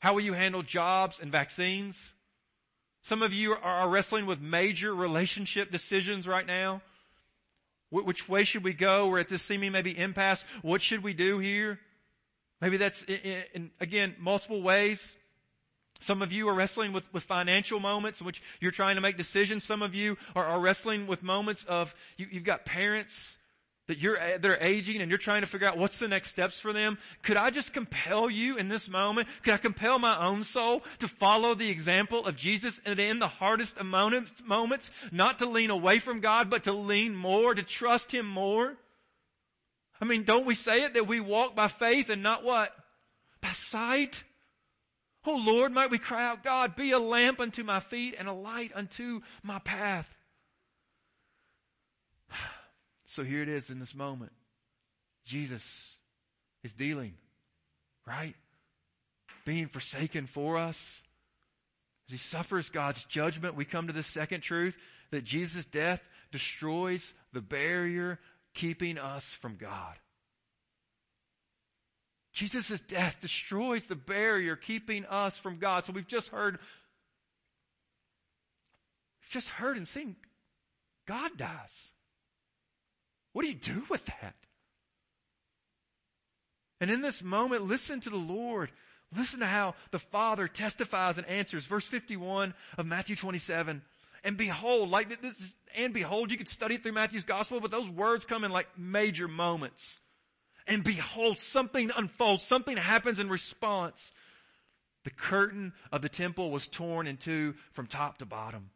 How 0.00 0.12
will 0.12 0.20
you 0.20 0.34
handle 0.34 0.62
jobs 0.62 1.18
and 1.20 1.32
vaccines? 1.32 2.12
Some 3.04 3.22
of 3.22 3.32
you 3.32 3.54
are 3.54 3.88
wrestling 3.88 4.26
with 4.26 4.40
major 4.40 4.94
relationship 4.94 5.70
decisions 5.70 6.28
right 6.28 6.46
now. 6.46 6.82
Which 7.90 8.28
way 8.28 8.44
should 8.44 8.64
we 8.64 8.74
go? 8.74 9.08
We're 9.08 9.20
at 9.20 9.28
this 9.28 9.42
seeming 9.42 9.72
maybe 9.72 9.96
impasse. 9.96 10.44
What 10.62 10.82
should 10.82 11.02
we 11.02 11.14
do 11.14 11.38
here? 11.38 11.78
Maybe 12.60 12.76
that's 12.76 13.02
in, 13.04 13.44
in, 13.54 13.70
again, 13.80 14.14
multiple 14.18 14.62
ways. 14.62 15.16
Some 16.00 16.22
of 16.22 16.32
you 16.32 16.48
are 16.48 16.54
wrestling 16.54 16.92
with, 16.92 17.04
with 17.12 17.24
financial 17.24 17.80
moments 17.80 18.20
in 18.20 18.26
which 18.26 18.42
you're 18.60 18.70
trying 18.70 18.96
to 18.96 19.00
make 19.00 19.16
decisions. 19.16 19.64
Some 19.64 19.82
of 19.82 19.94
you 19.94 20.16
are, 20.36 20.44
are 20.44 20.60
wrestling 20.60 21.06
with 21.06 21.22
moments 21.22 21.64
of, 21.64 21.94
you, 22.16 22.26
you've 22.30 22.44
got 22.44 22.64
parents 22.64 23.36
that 23.88 23.98
you're, 23.98 24.18
eh, 24.18 24.38
they're 24.38 24.62
aging 24.62 25.00
and 25.00 25.10
you're 25.10 25.18
trying 25.18 25.40
to 25.40 25.46
figure 25.46 25.66
out 25.66 25.76
what's 25.76 25.98
the 25.98 26.08
next 26.08 26.30
steps 26.30 26.60
for 26.60 26.72
them. 26.72 26.98
Could 27.22 27.36
I 27.36 27.50
just 27.50 27.72
compel 27.72 28.30
you 28.30 28.56
in 28.56 28.68
this 28.68 28.88
moment? 28.88 29.28
Could 29.42 29.54
I 29.54 29.58
compel 29.58 29.98
my 29.98 30.24
own 30.24 30.44
soul 30.44 30.82
to 31.00 31.08
follow 31.08 31.54
the 31.54 31.70
example 31.70 32.26
of 32.26 32.36
Jesus 32.36 32.78
and 32.84 33.00
in 33.00 33.18
the 33.18 33.28
hardest 33.28 33.82
moments, 33.82 34.90
not 35.10 35.40
to 35.40 35.46
lean 35.46 35.70
away 35.70 35.98
from 35.98 36.20
God, 36.20 36.50
but 36.50 36.64
to 36.64 36.72
lean 36.72 37.16
more, 37.16 37.54
to 37.54 37.62
trust 37.62 38.12
Him 38.12 38.26
more? 38.26 38.76
I 40.00 40.04
mean, 40.04 40.24
don't 40.24 40.46
we 40.46 40.54
say 40.54 40.82
it 40.82 40.94
that 40.94 41.08
we 41.08 41.18
walk 41.18 41.56
by 41.56 41.68
faith 41.68 42.08
and 42.10 42.22
not 42.22 42.44
what? 42.44 42.70
By 43.40 43.52
sight? 43.52 44.22
Oh 45.24 45.36
Lord, 45.36 45.72
might 45.72 45.90
we 45.90 45.98
cry 45.98 46.26
out, 46.26 46.44
God, 46.44 46.76
be 46.76 46.92
a 46.92 46.98
lamp 46.98 47.40
unto 47.40 47.64
my 47.64 47.80
feet 47.80 48.14
and 48.18 48.28
a 48.28 48.32
light 48.32 48.70
unto 48.74 49.20
my 49.42 49.58
path. 49.58 50.08
So 53.08 53.24
here 53.24 53.42
it 53.42 53.48
is 53.48 53.70
in 53.70 53.80
this 53.80 53.94
moment. 53.94 54.32
Jesus 55.24 55.94
is 56.62 56.72
dealing, 56.74 57.14
right? 58.06 58.34
Being 59.44 59.68
forsaken 59.68 60.26
for 60.26 60.58
us. 60.58 61.02
As 62.06 62.12
he 62.12 62.18
suffers 62.18 62.68
God's 62.68 63.02
judgment, 63.04 63.56
we 63.56 63.64
come 63.64 63.86
to 63.86 63.92
the 63.92 64.02
second 64.02 64.42
truth 64.42 64.74
that 65.10 65.24
Jesus' 65.24 65.64
death 65.64 66.00
destroys 66.32 67.14
the 67.32 67.40
barrier 67.40 68.18
keeping 68.54 68.98
us 68.98 69.24
from 69.40 69.56
God. 69.56 69.94
Jesus' 72.34 72.80
death 72.80 73.16
destroys 73.22 73.86
the 73.86 73.96
barrier 73.96 74.54
keeping 74.54 75.06
us 75.06 75.38
from 75.38 75.58
God. 75.58 75.86
So 75.86 75.94
we've 75.94 76.06
just 76.06 76.28
heard, 76.28 76.58
just 79.30 79.48
heard 79.48 79.78
and 79.78 79.88
seen 79.88 80.14
God 81.06 81.30
dies. 81.38 81.92
What 83.32 83.42
do 83.42 83.48
you 83.48 83.54
do 83.54 83.84
with 83.88 84.04
that? 84.06 84.34
And 86.80 86.90
in 86.90 87.02
this 87.02 87.22
moment, 87.22 87.64
listen 87.64 88.00
to 88.00 88.10
the 88.10 88.16
Lord. 88.16 88.70
Listen 89.16 89.40
to 89.40 89.46
how 89.46 89.74
the 89.90 89.98
Father 89.98 90.48
testifies 90.48 91.18
and 91.18 91.26
answers. 91.26 91.66
Verse 91.66 91.86
51 91.86 92.54
of 92.76 92.86
Matthew 92.86 93.16
27. 93.16 93.82
And 94.24 94.36
behold, 94.36 94.90
like 94.90 95.20
this, 95.20 95.54
and 95.76 95.94
behold, 95.94 96.30
you 96.30 96.38
could 96.38 96.48
study 96.48 96.76
it 96.76 96.82
through 96.82 96.92
Matthew's 96.92 97.24
gospel, 97.24 97.60
but 97.60 97.70
those 97.70 97.88
words 97.88 98.24
come 98.24 98.44
in 98.44 98.50
like 98.50 98.66
major 98.76 99.28
moments. 99.28 100.00
And 100.66 100.84
behold, 100.84 101.38
something 101.38 101.90
unfolds, 101.96 102.42
something 102.42 102.76
happens 102.76 103.18
in 103.18 103.28
response. 103.28 104.12
The 105.04 105.10
curtain 105.10 105.72
of 105.90 106.02
the 106.02 106.08
temple 106.08 106.50
was 106.50 106.68
torn 106.68 107.06
in 107.06 107.16
two 107.16 107.54
from 107.72 107.86
top 107.86 108.18
to 108.18 108.26
bottom 108.26 108.70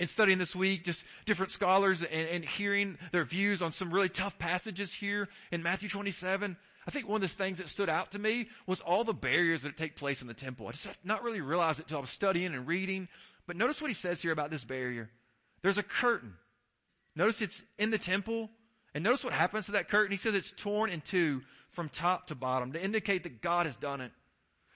in 0.00 0.08
studying 0.08 0.38
this 0.38 0.56
week, 0.56 0.82
just 0.82 1.04
different 1.26 1.52
scholars 1.52 2.02
and, 2.02 2.26
and, 2.28 2.44
hearing 2.44 2.96
their 3.12 3.22
views 3.22 3.60
on 3.60 3.72
some 3.72 3.92
really 3.92 4.08
tough 4.08 4.38
passages 4.38 4.90
here 4.90 5.28
in 5.52 5.62
Matthew 5.62 5.90
27, 5.90 6.56
I 6.86 6.90
think 6.90 7.06
one 7.06 7.22
of 7.22 7.28
the 7.28 7.36
things 7.36 7.58
that 7.58 7.68
stood 7.68 7.90
out 7.90 8.12
to 8.12 8.18
me 8.18 8.48
was 8.66 8.80
all 8.80 9.04
the 9.04 9.12
barriers 9.12 9.62
that 9.62 9.76
take 9.76 9.96
place 9.96 10.22
in 10.22 10.26
the 10.26 10.34
temple. 10.34 10.66
I 10.66 10.72
just 10.72 10.88
not 11.04 11.22
really 11.22 11.42
realized 11.42 11.78
it 11.78 11.82
until 11.82 11.98
I 11.98 12.00
was 12.00 12.10
studying 12.10 12.54
and 12.54 12.66
reading. 12.66 13.08
But 13.46 13.56
notice 13.56 13.80
what 13.80 13.90
he 13.90 13.94
says 13.94 14.22
here 14.22 14.32
about 14.32 14.50
this 14.50 14.64
barrier. 14.64 15.10
There's 15.60 15.76
a 15.76 15.82
curtain. 15.82 16.32
Notice 17.14 17.42
it's 17.42 17.62
in 17.78 17.90
the 17.90 17.98
temple. 17.98 18.48
And 18.94 19.04
notice 19.04 19.22
what 19.22 19.34
happens 19.34 19.66
to 19.66 19.72
that 19.72 19.90
curtain. 19.90 20.12
He 20.12 20.16
says 20.16 20.34
it's 20.34 20.52
torn 20.56 20.88
in 20.88 21.02
two 21.02 21.42
from 21.72 21.90
top 21.90 22.28
to 22.28 22.34
bottom 22.34 22.72
to 22.72 22.82
indicate 22.82 23.24
that 23.24 23.42
God 23.42 23.66
has 23.66 23.76
done 23.76 24.00
it. 24.00 24.12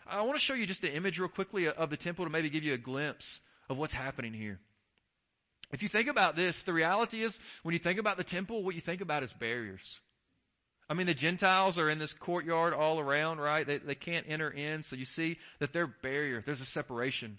I 0.07 0.21
want 0.21 0.35
to 0.35 0.45
show 0.45 0.53
you 0.53 0.67
just 0.67 0.85
an 0.85 0.93
image 0.93 1.19
real 1.19 1.31
quickly 1.31 1.67
of 1.67 1.89
the 1.89 1.97
temple 1.97 2.27
to 2.27 2.31
maybe 2.31 2.51
give 2.51 2.63
you 2.63 2.75
a 2.75 2.79
glimpse 2.79 3.41
of 3.71 3.79
what's 3.79 3.95
happening 3.95 4.35
here. 4.35 4.61
If 5.73 5.83
you 5.83 5.89
think 5.89 6.09
about 6.09 6.37
this, 6.37 6.63
the 6.63 6.73
reality 6.73 7.23
is 7.23 7.39
when 7.63 7.73
you 7.73 7.79
think 7.79 7.99
about 7.99 8.17
the 8.17 8.25
temple, 8.25 8.63
what 8.63 8.75
you 8.75 8.81
think 8.81 9.01
about 9.01 9.23
is 9.23 9.33
barriers. 9.33 9.99
I 10.89 10.95
mean, 10.95 11.07
the 11.07 11.15
Gentiles 11.15 11.79
are 11.79 11.89
in 11.89 11.99
this 11.99 12.13
courtyard 12.13 12.75
all 12.75 13.01
around, 13.01 13.39
right? 13.39 13.67
They, 13.67 13.79
they 13.79 13.95
can't 13.95 14.27
enter 14.29 14.51
in. 14.51 14.83
So 14.83 14.97
you 14.97 15.07
see 15.07 15.39
that 15.59 15.73
they're 15.73 15.87
barrier. 15.87 16.43
There's 16.45 16.61
a 16.61 16.67
separation. 16.67 17.39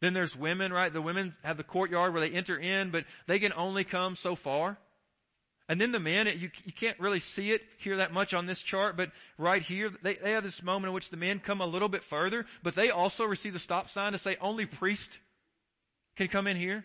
Then 0.00 0.14
there's 0.14 0.34
women, 0.34 0.72
right? 0.72 0.92
The 0.92 1.02
women 1.02 1.34
have 1.44 1.58
the 1.58 1.62
courtyard 1.62 2.14
where 2.14 2.26
they 2.26 2.34
enter 2.34 2.56
in, 2.56 2.90
but 2.90 3.04
they 3.26 3.38
can 3.38 3.52
only 3.52 3.84
come 3.84 4.16
so 4.16 4.34
far. 4.34 4.78
And 5.68 5.80
then 5.80 5.92
the 5.92 6.00
men, 6.00 6.26
you, 6.26 6.50
you 6.64 6.72
can't 6.72 6.98
really 6.98 7.20
see 7.20 7.52
it 7.52 7.62
here 7.78 7.98
that 7.98 8.12
much 8.12 8.34
on 8.34 8.46
this 8.46 8.60
chart, 8.60 8.96
but 8.96 9.12
right 9.38 9.62
here, 9.62 9.92
they, 10.02 10.14
they 10.14 10.32
have 10.32 10.42
this 10.42 10.64
moment 10.64 10.88
in 10.88 10.94
which 10.94 11.10
the 11.10 11.16
men 11.16 11.38
come 11.38 11.60
a 11.60 11.66
little 11.66 11.88
bit 11.88 12.02
further, 12.02 12.44
but 12.64 12.74
they 12.74 12.90
also 12.90 13.24
receive 13.24 13.52
the 13.52 13.60
stop 13.60 13.88
sign 13.88 14.10
to 14.10 14.18
say 14.18 14.36
only 14.40 14.66
priest 14.66 15.20
can 16.16 16.26
come 16.26 16.48
in 16.48 16.56
here. 16.56 16.84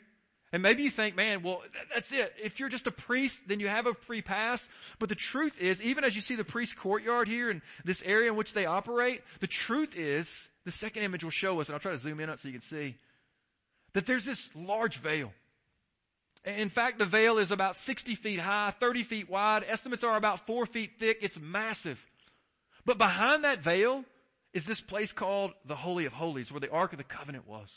And 0.56 0.64
maybe 0.64 0.84
you 0.84 0.90
think, 0.90 1.18
man, 1.18 1.44
well, 1.44 1.62
that's 1.94 2.14
it. 2.14 2.34
If 2.42 2.62
you're 2.62 2.70
just 2.70 2.88
a 2.88 2.92
priest, 2.92 3.42
then 3.46 3.60
you 3.60 3.68
have 3.68 3.88
a 3.88 3.94
free 3.94 4.22
pass. 4.22 4.66
But 5.00 5.10
the 5.10 5.16
truth 5.16 5.60
is, 5.60 5.82
even 5.82 6.06
as 6.06 6.16
you 6.16 6.22
see 6.22 6.36
the 6.36 6.46
priest 6.46 6.78
courtyard 6.78 7.28
here 7.28 7.52
in 7.52 7.62
this 7.84 8.02
area 8.04 8.30
in 8.30 8.38
which 8.38 8.54
they 8.54 8.66
operate, 8.66 9.22
the 9.42 9.48
truth 9.48 9.98
is, 9.98 10.48
the 10.64 10.72
second 10.72 11.04
image 11.04 11.26
will 11.26 11.32
show 11.32 11.60
us, 11.60 11.68
and 11.68 11.74
I'll 11.74 11.82
try 11.82 11.92
to 11.92 11.98
zoom 11.98 12.22
in 12.22 12.30
on 12.30 12.36
it 12.36 12.40
so 12.40 12.48
you 12.48 12.54
can 12.54 12.62
see, 12.62 12.96
that 13.92 14.06
there's 14.06 14.24
this 14.24 14.50
large 14.56 14.96
veil. 14.96 15.34
In 16.46 16.70
fact, 16.70 17.00
the 17.00 17.06
veil 17.06 17.38
is 17.38 17.52
about 17.52 17.76
60 17.76 18.16
feet 18.16 18.40
high, 18.40 18.72
30 18.80 19.04
feet 19.04 19.30
wide. 19.30 19.66
Estimates 19.68 20.06
are 20.06 20.16
about 20.16 20.48
four 20.48 20.66
feet 20.66 20.92
thick. 21.02 21.18
It's 21.22 21.38
massive. 21.38 22.00
But 22.86 22.98
behind 22.98 23.44
that 23.44 23.60
veil 23.60 24.06
is 24.54 24.64
this 24.64 24.80
place 24.80 25.12
called 25.12 25.52
the 25.66 25.76
Holy 25.76 26.06
of 26.06 26.14
Holies, 26.14 26.50
where 26.50 26.62
the 26.62 26.72
Ark 26.72 26.94
of 26.94 26.98
the 26.98 27.04
Covenant 27.04 27.46
was. 27.46 27.68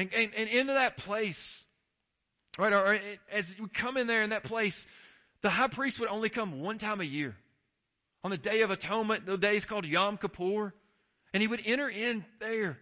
And, 0.00 0.14
and, 0.14 0.30
and 0.34 0.48
into 0.48 0.72
that 0.72 0.96
place, 0.96 1.62
right, 2.56 2.72
or 2.72 2.98
as 3.30 3.54
we 3.60 3.68
come 3.68 3.98
in 3.98 4.06
there 4.06 4.22
in 4.22 4.30
that 4.30 4.44
place, 4.44 4.86
the 5.42 5.50
high 5.50 5.68
priest 5.68 6.00
would 6.00 6.08
only 6.08 6.30
come 6.30 6.62
one 6.62 6.78
time 6.78 7.02
a 7.02 7.04
year. 7.04 7.36
On 8.24 8.30
the 8.30 8.38
Day 8.38 8.62
of 8.62 8.70
Atonement, 8.70 9.26
the 9.26 9.36
day 9.36 9.56
is 9.56 9.66
called 9.66 9.84
Yom 9.84 10.16
Kippur. 10.16 10.72
And 11.34 11.42
he 11.42 11.46
would 11.46 11.62
enter 11.66 11.86
in 11.86 12.24
there. 12.38 12.78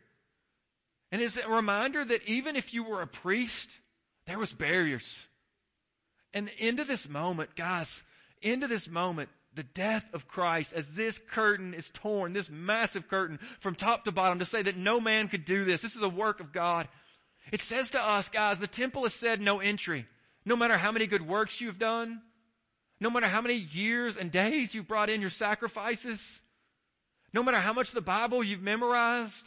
And 1.10 1.20
it's 1.20 1.36
a 1.36 1.48
reminder 1.48 2.04
that 2.04 2.22
even 2.28 2.54
if 2.54 2.72
you 2.72 2.84
were 2.84 3.02
a 3.02 3.06
priest, 3.08 3.68
there 4.28 4.38
was 4.38 4.52
barriers. 4.52 5.18
And 6.32 6.48
into 6.58 6.84
this 6.84 7.08
moment, 7.08 7.56
guys, 7.56 8.02
into 8.42 8.68
this 8.68 8.86
moment, 8.86 9.28
the 9.54 9.64
death 9.64 10.06
of 10.12 10.28
Christ, 10.28 10.72
as 10.72 10.86
this 10.94 11.18
curtain 11.32 11.74
is 11.74 11.90
torn, 11.92 12.32
this 12.32 12.48
massive 12.48 13.08
curtain 13.08 13.40
from 13.58 13.74
top 13.74 14.04
to 14.04 14.12
bottom 14.12 14.38
to 14.38 14.44
say 14.44 14.62
that 14.62 14.76
no 14.76 15.00
man 15.00 15.26
could 15.26 15.44
do 15.44 15.64
this. 15.64 15.82
This 15.82 15.96
is 15.96 16.02
a 16.02 16.08
work 16.08 16.38
of 16.38 16.52
God. 16.52 16.86
It 17.52 17.60
says 17.62 17.90
to 17.90 18.02
us, 18.02 18.28
guys, 18.28 18.58
the 18.58 18.66
temple 18.66 19.04
has 19.04 19.14
said 19.14 19.40
no 19.40 19.60
entry. 19.60 20.06
No 20.44 20.56
matter 20.56 20.76
how 20.76 20.92
many 20.92 21.06
good 21.06 21.26
works 21.26 21.60
you've 21.60 21.78
done, 21.78 22.22
no 23.00 23.10
matter 23.10 23.26
how 23.26 23.40
many 23.40 23.54
years 23.54 24.16
and 24.16 24.30
days 24.30 24.74
you've 24.74 24.88
brought 24.88 25.10
in 25.10 25.20
your 25.20 25.30
sacrifices, 25.30 26.40
no 27.32 27.42
matter 27.42 27.58
how 27.58 27.72
much 27.72 27.92
the 27.92 28.00
Bible 28.00 28.42
you've 28.42 28.62
memorized, 28.62 29.44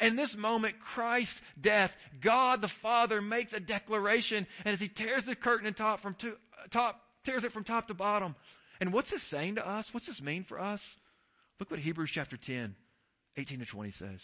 in 0.00 0.16
this 0.16 0.36
moment, 0.36 0.80
Christ's 0.80 1.40
death, 1.60 1.92
God 2.20 2.60
the 2.60 2.68
Father 2.68 3.20
makes 3.20 3.52
a 3.52 3.60
declaration, 3.60 4.46
and 4.64 4.72
as 4.72 4.80
He 4.80 4.88
tears 4.88 5.24
the 5.24 5.36
curtain 5.36 5.66
and 5.66 5.76
top 5.76 6.00
from 6.00 6.14
to, 6.16 6.28
uh, 6.28 6.66
top, 6.70 7.00
tears 7.24 7.44
it 7.44 7.52
from 7.52 7.64
top 7.64 7.88
to 7.88 7.94
bottom. 7.94 8.34
And 8.80 8.92
what's 8.92 9.10
this 9.10 9.22
saying 9.22 9.54
to 9.56 9.66
us? 9.66 9.94
What's 9.94 10.06
this 10.06 10.20
mean 10.20 10.44
for 10.44 10.60
us? 10.60 10.96
Look 11.60 11.70
what 11.70 11.80
Hebrews 11.80 12.10
chapter 12.10 12.36
10, 12.36 12.74
18 13.36 13.60
to 13.60 13.66
20 13.66 13.90
says. 13.92 14.22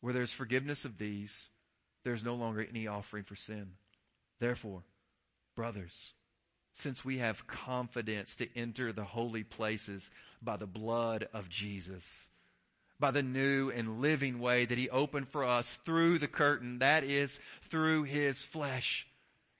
Where 0.00 0.14
there's 0.14 0.32
forgiveness 0.32 0.84
of 0.84 0.98
these, 0.98 1.48
there's 2.04 2.24
no 2.24 2.34
longer 2.34 2.66
any 2.68 2.86
offering 2.86 3.24
for 3.24 3.36
sin. 3.36 3.72
Therefore, 4.38 4.82
brothers, 5.54 6.12
since 6.74 7.04
we 7.04 7.18
have 7.18 7.46
confidence 7.46 8.34
to 8.36 8.48
enter 8.56 8.92
the 8.92 9.04
holy 9.04 9.44
places 9.44 10.10
by 10.40 10.56
the 10.56 10.66
blood 10.66 11.28
of 11.34 11.48
Jesus, 11.48 12.30
by 12.98 13.10
the 13.10 13.22
new 13.22 13.70
and 13.70 14.00
living 14.00 14.40
way 14.40 14.64
that 14.64 14.78
he 14.78 14.88
opened 14.88 15.28
for 15.28 15.44
us 15.44 15.78
through 15.84 16.18
the 16.18 16.28
curtain, 16.28 16.78
that 16.78 17.04
is, 17.04 17.38
through 17.70 18.04
his 18.04 18.42
flesh. 18.42 19.06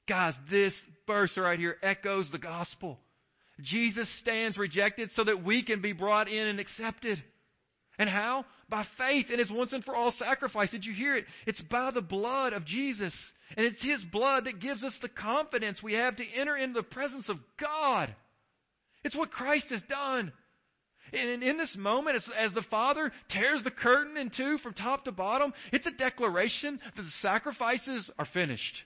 Guys, 0.07 0.35
this 0.49 0.83
verse 1.07 1.37
right 1.37 1.59
here 1.59 1.77
echoes 1.83 2.31
the 2.31 2.39
gospel. 2.39 2.99
Jesus 3.61 4.09
stands 4.09 4.57
rejected 4.57 5.11
so 5.11 5.23
that 5.25 5.43
we 5.43 5.63
can 5.63 5.81
be 5.81 5.93
brought 5.93 6.29
in 6.29 6.47
and 6.47 6.59
accepted. 6.59 7.23
And 8.01 8.09
how? 8.09 8.47
By 8.71 8.83
faith 8.83 9.31
in 9.31 9.39
his 9.39 9.53
once 9.53 9.75
and 9.75 9.85
for 9.85 9.95
all 9.95 10.11
sacrifice. 10.11 10.71
Did 10.71 10.87
you 10.87 10.95
hear 10.95 11.17
it? 11.17 11.27
It's 11.45 11.61
by 11.61 11.91
the 11.91 12.01
blood 12.01 12.55
of 12.55 12.65
Jesus. 12.65 13.31
And 13.59 13.67
it's 13.67 13.83
his 13.83 14.03
blood 14.03 14.47
that 14.47 14.59
gives 14.59 14.83
us 14.83 14.97
the 14.97 15.09
confidence 15.11 15.83
we 15.83 15.93
have 15.93 16.17
to 16.17 16.27
enter 16.35 16.57
into 16.57 16.81
the 16.81 16.83
presence 16.83 17.29
of 17.29 17.39
God. 17.59 18.15
It's 19.05 19.15
what 19.15 19.31
Christ 19.31 19.69
has 19.69 19.83
done. 19.83 20.33
And 21.13 21.43
in 21.43 21.59
this 21.59 21.77
moment, 21.77 22.17
as, 22.17 22.31
as, 22.31 22.55
the 22.55 22.63
Father 22.63 23.13
tears 23.29 23.65
the 23.65 23.71
curtain 23.71 24.17
in 24.17 24.31
two 24.31 24.57
from 24.57 24.73
top 24.73 25.05
to 25.05 25.13
bottom, 25.13 25.53
it's 25.71 25.87
a 25.87 25.91
declaration 25.91 26.81
that 26.97 27.05
the 27.05 27.11
sacrifices 27.11 28.11
are 28.19 28.25
finished. 28.25 28.85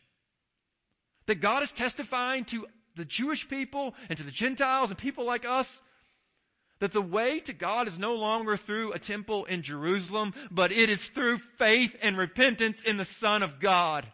That 1.26 1.40
God 1.40 1.62
is 1.62 1.70
testifying 1.70 2.46
to 2.46 2.66
the 2.96 3.04
Jewish 3.04 3.48
people 3.48 3.94
and 4.08 4.16
to 4.16 4.24
the 4.24 4.32
Gentiles 4.32 4.90
and 4.90 4.98
people 4.98 5.24
like 5.24 5.44
us 5.44 5.80
that 6.80 6.92
the 6.92 7.02
way 7.02 7.40
to 7.40 7.52
God 7.52 7.88
is 7.88 7.98
no 7.98 8.14
longer 8.14 8.56
through 8.56 8.92
a 8.92 8.98
temple 8.98 9.44
in 9.44 9.62
Jerusalem, 9.62 10.34
but 10.50 10.72
it 10.72 10.88
is 10.88 11.04
through 11.04 11.38
faith 11.58 11.96
and 12.02 12.18
repentance 12.18 12.80
in 12.82 12.96
the 12.96 13.04
Son 13.04 13.42
of 13.42 13.60
God. 13.60 14.06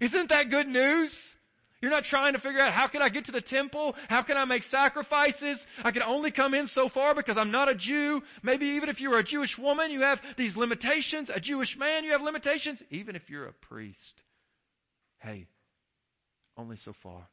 Isn't 0.00 0.28
that 0.30 0.50
good 0.50 0.68
news? 0.68 1.34
You're 1.80 1.90
not 1.90 2.04
trying 2.04 2.34
to 2.34 2.38
figure 2.38 2.60
out 2.60 2.72
how 2.72 2.88
can 2.88 3.00
I 3.00 3.08
get 3.08 3.26
to 3.26 3.32
the 3.32 3.40
temple? 3.40 3.96
How 4.08 4.20
can 4.20 4.36
I 4.36 4.44
make 4.44 4.64
sacrifices? 4.64 5.64
I 5.82 5.92
can 5.92 6.02
only 6.02 6.30
come 6.30 6.52
in 6.52 6.68
so 6.68 6.90
far 6.90 7.14
because 7.14 7.38
I'm 7.38 7.50
not 7.50 7.70
a 7.70 7.74
Jew. 7.74 8.22
Maybe 8.42 8.66
even 8.66 8.90
if 8.90 9.00
you're 9.00 9.18
a 9.18 9.24
Jewish 9.24 9.56
woman, 9.56 9.90
you 9.90 10.02
have 10.02 10.20
these 10.36 10.58
limitations. 10.58 11.30
A 11.30 11.40
Jewish 11.40 11.78
man, 11.78 12.04
you 12.04 12.12
have 12.12 12.20
limitations. 12.20 12.82
Even 12.90 13.16
if 13.16 13.30
you're 13.30 13.46
a 13.46 13.52
priest. 13.52 14.22
Hey, 15.20 15.46
only 16.58 16.76
so 16.76 16.92
far. 16.92 17.28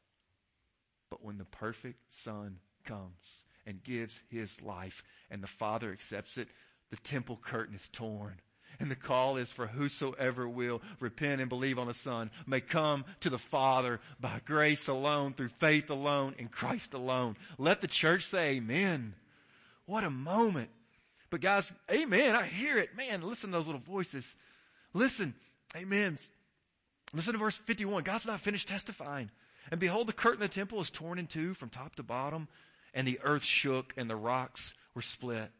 But 1.10 1.22
when 1.22 1.36
the 1.36 1.44
perfect 1.44 2.00
Son 2.22 2.56
comes 2.84 3.44
and 3.68 3.84
gives 3.84 4.18
his 4.30 4.50
life 4.62 5.04
and 5.30 5.42
the 5.42 5.46
Father 5.46 5.92
accepts 5.92 6.38
it, 6.38 6.48
the 6.90 6.96
temple 6.96 7.38
curtain 7.40 7.76
is 7.76 7.88
torn. 7.92 8.34
And 8.80 8.90
the 8.90 8.96
call 8.96 9.36
is 9.36 9.52
for 9.52 9.66
whosoever 9.66 10.48
will 10.48 10.80
repent 11.00 11.40
and 11.40 11.48
believe 11.48 11.78
on 11.78 11.86
the 11.86 11.94
Son 11.94 12.30
may 12.46 12.60
come 12.60 13.04
to 13.20 13.30
the 13.30 13.38
Father 13.38 14.00
by 14.20 14.40
grace 14.46 14.88
alone, 14.88 15.34
through 15.34 15.50
faith 15.60 15.90
alone, 15.90 16.34
in 16.38 16.48
Christ 16.48 16.94
alone. 16.94 17.36
Let 17.58 17.80
the 17.80 17.88
church 17.88 18.26
say 18.26 18.56
amen. 18.56 19.14
What 19.84 20.04
a 20.04 20.10
moment. 20.10 20.70
But 21.30 21.40
guys, 21.40 21.70
amen. 21.90 22.34
I 22.34 22.46
hear 22.46 22.78
it. 22.78 22.96
Man, 22.96 23.20
listen 23.20 23.50
to 23.50 23.56
those 23.58 23.66
little 23.66 23.82
voices. 23.82 24.34
Listen. 24.94 25.34
Amen. 25.76 26.18
Listen 27.12 27.34
to 27.34 27.38
verse 27.38 27.56
51. 27.56 28.04
God's 28.04 28.26
not 28.26 28.40
finished 28.40 28.68
testifying. 28.68 29.30
And 29.70 29.80
behold, 29.80 30.06
the 30.06 30.14
curtain 30.14 30.42
of 30.42 30.50
the 30.50 30.54
temple 30.54 30.80
is 30.80 30.88
torn 30.88 31.18
in 31.18 31.26
two 31.26 31.54
from 31.54 31.68
top 31.68 31.96
to 31.96 32.02
bottom, 32.02 32.48
and 32.94 33.06
the 33.06 33.20
earth 33.22 33.44
shook, 33.44 33.94
and 33.96 34.08
the 34.08 34.16
rocks 34.16 34.74
were 34.94 35.02
split. 35.02 35.50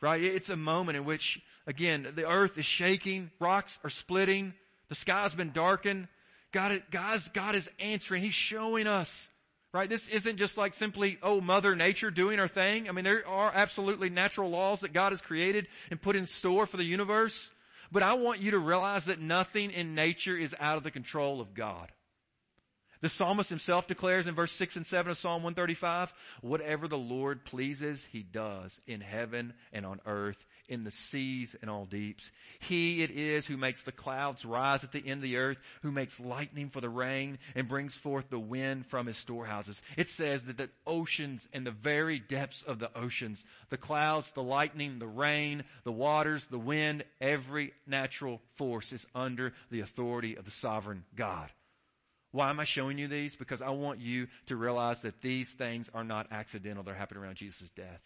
Right? 0.00 0.22
It's 0.22 0.50
a 0.50 0.56
moment 0.56 0.96
in 0.96 1.04
which, 1.04 1.40
again, 1.66 2.06
the 2.14 2.28
earth 2.28 2.58
is 2.58 2.66
shaking, 2.66 3.30
rocks 3.40 3.78
are 3.82 3.90
splitting, 3.90 4.52
the 4.88 4.94
sky's 4.94 5.34
been 5.34 5.52
darkened. 5.52 6.08
God, 6.52 6.82
God's, 6.90 7.28
God 7.28 7.54
is 7.54 7.68
answering. 7.78 8.22
He's 8.22 8.34
showing 8.34 8.86
us. 8.86 9.28
Right? 9.72 9.90
This 9.90 10.08
isn't 10.08 10.38
just 10.38 10.56
like 10.56 10.74
simply, 10.74 11.18
oh, 11.22 11.40
Mother 11.40 11.76
Nature 11.76 12.10
doing 12.10 12.38
her 12.38 12.48
thing. 12.48 12.88
I 12.88 12.92
mean, 12.92 13.04
there 13.04 13.26
are 13.28 13.50
absolutely 13.54 14.08
natural 14.08 14.48
laws 14.48 14.80
that 14.80 14.94
God 14.94 15.12
has 15.12 15.20
created 15.20 15.66
and 15.90 16.00
put 16.00 16.16
in 16.16 16.24
store 16.26 16.66
for 16.66 16.78
the 16.78 16.84
universe. 16.84 17.50
But 17.92 18.02
I 18.02 18.14
want 18.14 18.40
you 18.40 18.52
to 18.52 18.58
realize 18.58 19.06
that 19.06 19.20
nothing 19.20 19.70
in 19.70 19.94
nature 19.94 20.36
is 20.36 20.54
out 20.58 20.78
of 20.78 20.82
the 20.82 20.90
control 20.90 21.40
of 21.40 21.52
God. 21.52 21.90
The 23.02 23.08
psalmist 23.08 23.50
himself 23.50 23.86
declares 23.86 24.26
in 24.26 24.34
verse 24.34 24.52
6 24.52 24.76
and 24.76 24.86
7 24.86 25.10
of 25.10 25.18
Psalm 25.18 25.42
135, 25.42 26.12
whatever 26.40 26.88
the 26.88 26.96
Lord 26.96 27.44
pleases, 27.44 28.06
he 28.10 28.22
does 28.22 28.80
in 28.86 29.00
heaven 29.00 29.52
and 29.72 29.84
on 29.84 30.00
earth, 30.06 30.44
in 30.68 30.84
the 30.84 30.90
seas 30.90 31.54
and 31.60 31.70
all 31.70 31.84
deeps. 31.84 32.30
He 32.58 33.02
it 33.02 33.10
is 33.10 33.46
who 33.46 33.56
makes 33.56 33.82
the 33.82 33.92
clouds 33.92 34.44
rise 34.44 34.82
at 34.82 34.92
the 34.92 35.06
end 35.06 35.18
of 35.18 35.22
the 35.22 35.36
earth, 35.36 35.58
who 35.82 35.92
makes 35.92 36.18
lightning 36.18 36.70
for 36.70 36.80
the 36.80 36.88
rain 36.88 37.38
and 37.54 37.68
brings 37.68 37.94
forth 37.94 38.30
the 38.30 38.38
wind 38.38 38.86
from 38.86 39.06
his 39.06 39.16
storehouses. 39.16 39.80
It 39.96 40.08
says 40.08 40.44
that 40.44 40.56
the 40.56 40.70
oceans 40.86 41.46
and 41.52 41.66
the 41.66 41.70
very 41.70 42.18
depths 42.18 42.62
of 42.62 42.78
the 42.78 42.96
oceans, 42.96 43.44
the 43.70 43.76
clouds, 43.76 44.30
the 44.32 44.42
lightning, 44.42 44.98
the 44.98 45.06
rain, 45.06 45.64
the 45.84 45.92
waters, 45.92 46.46
the 46.46 46.58
wind, 46.58 47.04
every 47.20 47.72
natural 47.86 48.40
force 48.56 48.92
is 48.92 49.06
under 49.14 49.52
the 49.70 49.80
authority 49.80 50.36
of 50.36 50.44
the 50.44 50.50
sovereign 50.50 51.04
God. 51.14 51.50
Why 52.36 52.50
am 52.50 52.60
I 52.60 52.64
showing 52.64 52.98
you 52.98 53.08
these? 53.08 53.34
Because 53.34 53.62
I 53.62 53.70
want 53.70 53.98
you 53.98 54.28
to 54.48 54.56
realize 54.56 55.00
that 55.00 55.22
these 55.22 55.50
things 55.50 55.88
are 55.94 56.04
not 56.04 56.26
accidental. 56.30 56.82
They're 56.82 56.94
happening 56.94 57.22
around 57.22 57.36
Jesus' 57.36 57.70
death. 57.70 58.02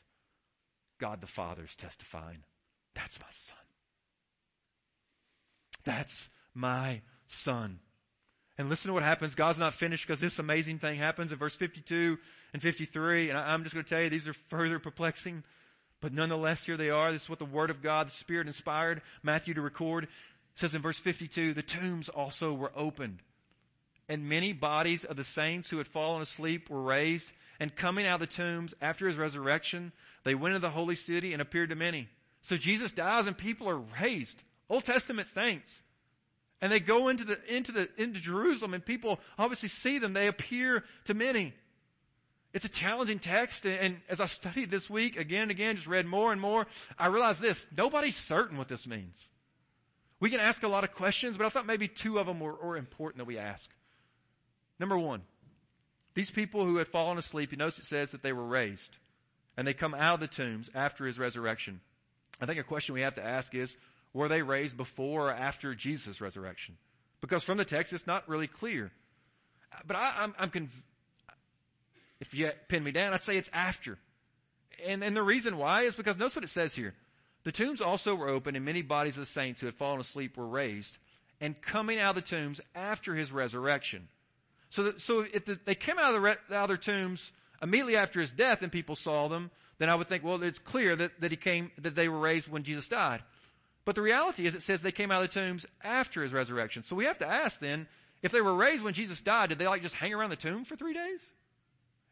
God 1.00 1.20
the 1.20 1.26
Father 1.26 1.64
is 1.64 1.74
testifying. 1.74 2.38
That's 2.94 3.18
my 3.18 3.26
son. 3.32 3.58
That's 5.84 6.28
my 6.54 7.02
son. 7.26 7.80
And 8.56 8.68
listen 8.68 8.90
to 8.90 8.92
what 8.92 9.02
happens. 9.02 9.34
God's 9.34 9.58
not 9.58 9.74
finished 9.74 10.06
because 10.06 10.20
this 10.20 10.38
amazing 10.38 10.78
thing 10.78 10.96
happens 10.96 11.32
in 11.32 11.38
verse 11.38 11.56
52 11.56 12.16
and 12.52 12.62
53. 12.62 13.30
And 13.30 13.38
I'm 13.38 13.64
just 13.64 13.74
going 13.74 13.84
to 13.84 13.90
tell 13.90 14.00
you, 14.00 14.10
these 14.10 14.28
are 14.28 14.36
further 14.48 14.78
perplexing. 14.78 15.42
But 16.00 16.12
nonetheless, 16.12 16.64
here 16.64 16.76
they 16.76 16.90
are. 16.90 17.10
This 17.10 17.22
is 17.22 17.28
what 17.28 17.40
the 17.40 17.44
Word 17.44 17.70
of 17.70 17.82
God, 17.82 18.06
the 18.06 18.12
Spirit 18.12 18.46
inspired 18.46 19.02
Matthew 19.24 19.54
to 19.54 19.60
record. 19.60 20.04
It 20.04 20.10
says 20.54 20.76
in 20.76 20.82
verse 20.82 21.00
52, 21.00 21.52
the 21.52 21.62
tombs 21.62 22.08
also 22.08 22.52
were 22.54 22.70
opened 22.76 23.22
and 24.10 24.28
many 24.28 24.52
bodies 24.52 25.04
of 25.04 25.16
the 25.16 25.24
saints 25.24 25.70
who 25.70 25.78
had 25.78 25.86
fallen 25.86 26.20
asleep 26.20 26.68
were 26.68 26.82
raised. 26.82 27.30
And 27.60 27.74
coming 27.74 28.06
out 28.06 28.20
of 28.20 28.28
the 28.28 28.34
tombs 28.34 28.74
after 28.82 29.06
his 29.06 29.16
resurrection, 29.16 29.92
they 30.24 30.34
went 30.34 30.54
into 30.54 30.66
the 30.66 30.72
holy 30.72 30.96
city 30.96 31.32
and 31.32 31.40
appeared 31.40 31.68
to 31.68 31.76
many. 31.76 32.08
So 32.42 32.56
Jesus 32.56 32.90
dies 32.90 33.26
and 33.26 33.38
people 33.38 33.68
are 33.68 33.80
raised. 34.00 34.42
Old 34.68 34.84
Testament 34.84 35.28
saints. 35.28 35.82
And 36.60 36.72
they 36.72 36.80
go 36.80 37.08
into 37.08 37.24
the, 37.24 37.38
into 37.54 37.70
the, 37.70 37.88
into 37.96 38.18
Jerusalem 38.18 38.74
and 38.74 38.84
people 38.84 39.20
obviously 39.38 39.68
see 39.68 39.98
them. 39.98 40.12
They 40.12 40.26
appear 40.26 40.82
to 41.04 41.14
many. 41.14 41.54
It's 42.52 42.64
a 42.64 42.68
challenging 42.68 43.20
text. 43.20 43.64
And 43.64 43.98
as 44.08 44.20
I 44.20 44.26
studied 44.26 44.72
this 44.72 44.90
week, 44.90 45.16
again 45.16 45.42
and 45.42 45.50
again, 45.52 45.76
just 45.76 45.86
read 45.86 46.06
more 46.06 46.32
and 46.32 46.40
more, 46.40 46.66
I 46.98 47.06
realized 47.06 47.40
this. 47.40 47.64
Nobody's 47.76 48.16
certain 48.16 48.58
what 48.58 48.68
this 48.68 48.88
means. 48.88 49.28
We 50.18 50.30
can 50.30 50.40
ask 50.40 50.64
a 50.64 50.68
lot 50.68 50.82
of 50.82 50.92
questions, 50.92 51.36
but 51.36 51.46
I 51.46 51.50
thought 51.50 51.66
maybe 51.66 51.86
two 51.86 52.18
of 52.18 52.26
them 52.26 52.40
were, 52.40 52.54
were 52.54 52.76
important 52.76 53.18
that 53.18 53.26
we 53.26 53.38
ask. 53.38 53.70
Number 54.80 54.98
one, 54.98 55.22
these 56.14 56.30
people 56.30 56.64
who 56.64 56.78
had 56.78 56.88
fallen 56.88 57.18
asleep, 57.18 57.52
you 57.52 57.58
notice 57.58 57.78
it 57.78 57.84
says 57.84 58.10
that 58.10 58.22
they 58.22 58.32
were 58.32 58.46
raised. 58.46 58.98
and 59.56 59.66
they 59.66 59.74
come 59.74 59.92
out 59.92 60.14
of 60.14 60.20
the 60.20 60.26
tombs 60.26 60.70
after 60.74 61.04
his 61.04 61.18
resurrection. 61.18 61.80
I 62.40 62.46
think 62.46 62.58
a 62.58 62.64
question 62.64 62.94
we 62.94 63.02
have 63.02 63.16
to 63.16 63.24
ask 63.24 63.54
is, 63.54 63.76
were 64.14 64.26
they 64.26 64.40
raised 64.40 64.74
before 64.74 65.28
or 65.28 65.32
after 65.32 65.74
Jesus' 65.74 66.18
resurrection? 66.18 66.78
Because 67.20 67.44
from 67.44 67.58
the 67.58 67.66
text, 67.66 67.92
it's 67.92 68.06
not 68.06 68.26
really 68.26 68.46
clear. 68.46 68.90
But 69.86 69.96
I, 69.96 70.24
am 70.24 70.34
I'm, 70.38 70.50
conv- 70.50 70.68
if 72.20 72.32
you 72.32 72.50
pin 72.68 72.82
me 72.82 72.90
down, 72.90 73.12
I'd 73.12 73.22
say 73.22 73.36
it's 73.36 73.50
after. 73.52 73.98
And, 74.86 75.04
and 75.04 75.14
the 75.14 75.22
reason 75.22 75.58
why 75.58 75.82
is 75.82 75.94
because 75.94 76.16
notice 76.16 76.36
what 76.36 76.44
it 76.44 76.50
says 76.50 76.74
here. 76.74 76.94
The 77.44 77.52
tombs 77.52 77.82
also 77.82 78.14
were 78.14 78.28
open 78.28 78.56
and 78.56 78.64
many 78.64 78.80
bodies 78.80 79.18
of 79.18 79.20
the 79.20 79.26
saints 79.26 79.60
who 79.60 79.66
had 79.66 79.74
fallen 79.74 80.00
asleep 80.00 80.38
were 80.38 80.48
raised, 80.48 80.96
and 81.40 81.60
coming 81.60 81.98
out 81.98 82.16
of 82.16 82.24
the 82.24 82.30
tombs 82.30 82.60
after 82.74 83.14
his 83.14 83.30
resurrection. 83.30 84.08
So, 84.70 84.84
that, 84.84 85.00
so 85.00 85.26
if 85.32 85.44
the, 85.44 85.58
they 85.64 85.74
came 85.74 85.98
out 85.98 86.14
of, 86.14 86.22
the, 86.22 86.28
out 86.28 86.40
of 86.50 86.68
their 86.68 86.76
tombs 86.76 87.32
immediately 87.62 87.96
after 87.96 88.20
his 88.20 88.30
death 88.30 88.62
and 88.62 88.72
people 88.72 88.96
saw 88.96 89.28
them, 89.28 89.50
then 89.78 89.88
I 89.88 89.94
would 89.94 90.08
think, 90.08 90.24
well, 90.24 90.42
it's 90.42 90.58
clear 90.58 90.94
that, 90.96 91.20
that 91.20 91.30
he 91.30 91.36
came, 91.36 91.70
that 91.78 91.94
they 91.94 92.08
were 92.08 92.18
raised 92.18 92.48
when 92.48 92.62
Jesus 92.62 92.88
died. 92.88 93.22
But 93.84 93.94
the 93.94 94.02
reality 94.02 94.46
is 94.46 94.54
it 94.54 94.62
says 94.62 94.82
they 94.82 94.92
came 94.92 95.10
out 95.10 95.24
of 95.24 95.32
the 95.32 95.40
tombs 95.40 95.66
after 95.82 96.22
his 96.22 96.32
resurrection. 96.32 96.84
So 96.84 96.94
we 96.96 97.06
have 97.06 97.18
to 97.18 97.26
ask 97.26 97.58
then, 97.60 97.86
if 98.22 98.32
they 98.32 98.42
were 98.42 98.54
raised 98.54 98.84
when 98.84 98.94
Jesus 98.94 99.20
died, 99.20 99.48
did 99.48 99.58
they 99.58 99.66
like 99.66 99.82
just 99.82 99.94
hang 99.94 100.12
around 100.12 100.30
the 100.30 100.36
tomb 100.36 100.64
for 100.64 100.76
three 100.76 100.92
days? 100.92 101.32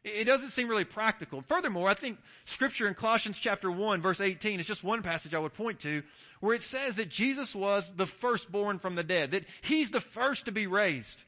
It 0.03 0.23
doesn't 0.23 0.51
seem 0.51 0.69
really 0.69 0.85
practical. 0.85 1.43
Furthermore, 1.47 1.89
I 1.89 1.93
think 1.93 2.17
scripture 2.45 2.87
in 2.87 2.93
Colossians 2.93 3.37
chapter 3.37 3.69
1 3.69 4.01
verse 4.01 4.21
18 4.21 4.59
is 4.59 4.65
just 4.65 4.83
one 4.83 5.03
passage 5.03 5.33
I 5.33 5.39
would 5.39 5.53
point 5.53 5.81
to 5.81 6.03
where 6.39 6.55
it 6.55 6.63
says 6.63 6.95
that 6.95 7.09
Jesus 7.09 7.53
was 7.53 7.91
the 7.95 8.05
firstborn 8.05 8.79
from 8.79 8.95
the 8.95 9.03
dead, 9.03 9.31
that 9.31 9.43
he's 9.61 9.91
the 9.91 9.99
first 9.99 10.45
to 10.45 10.53
be 10.53 10.67
raised. 10.67 11.21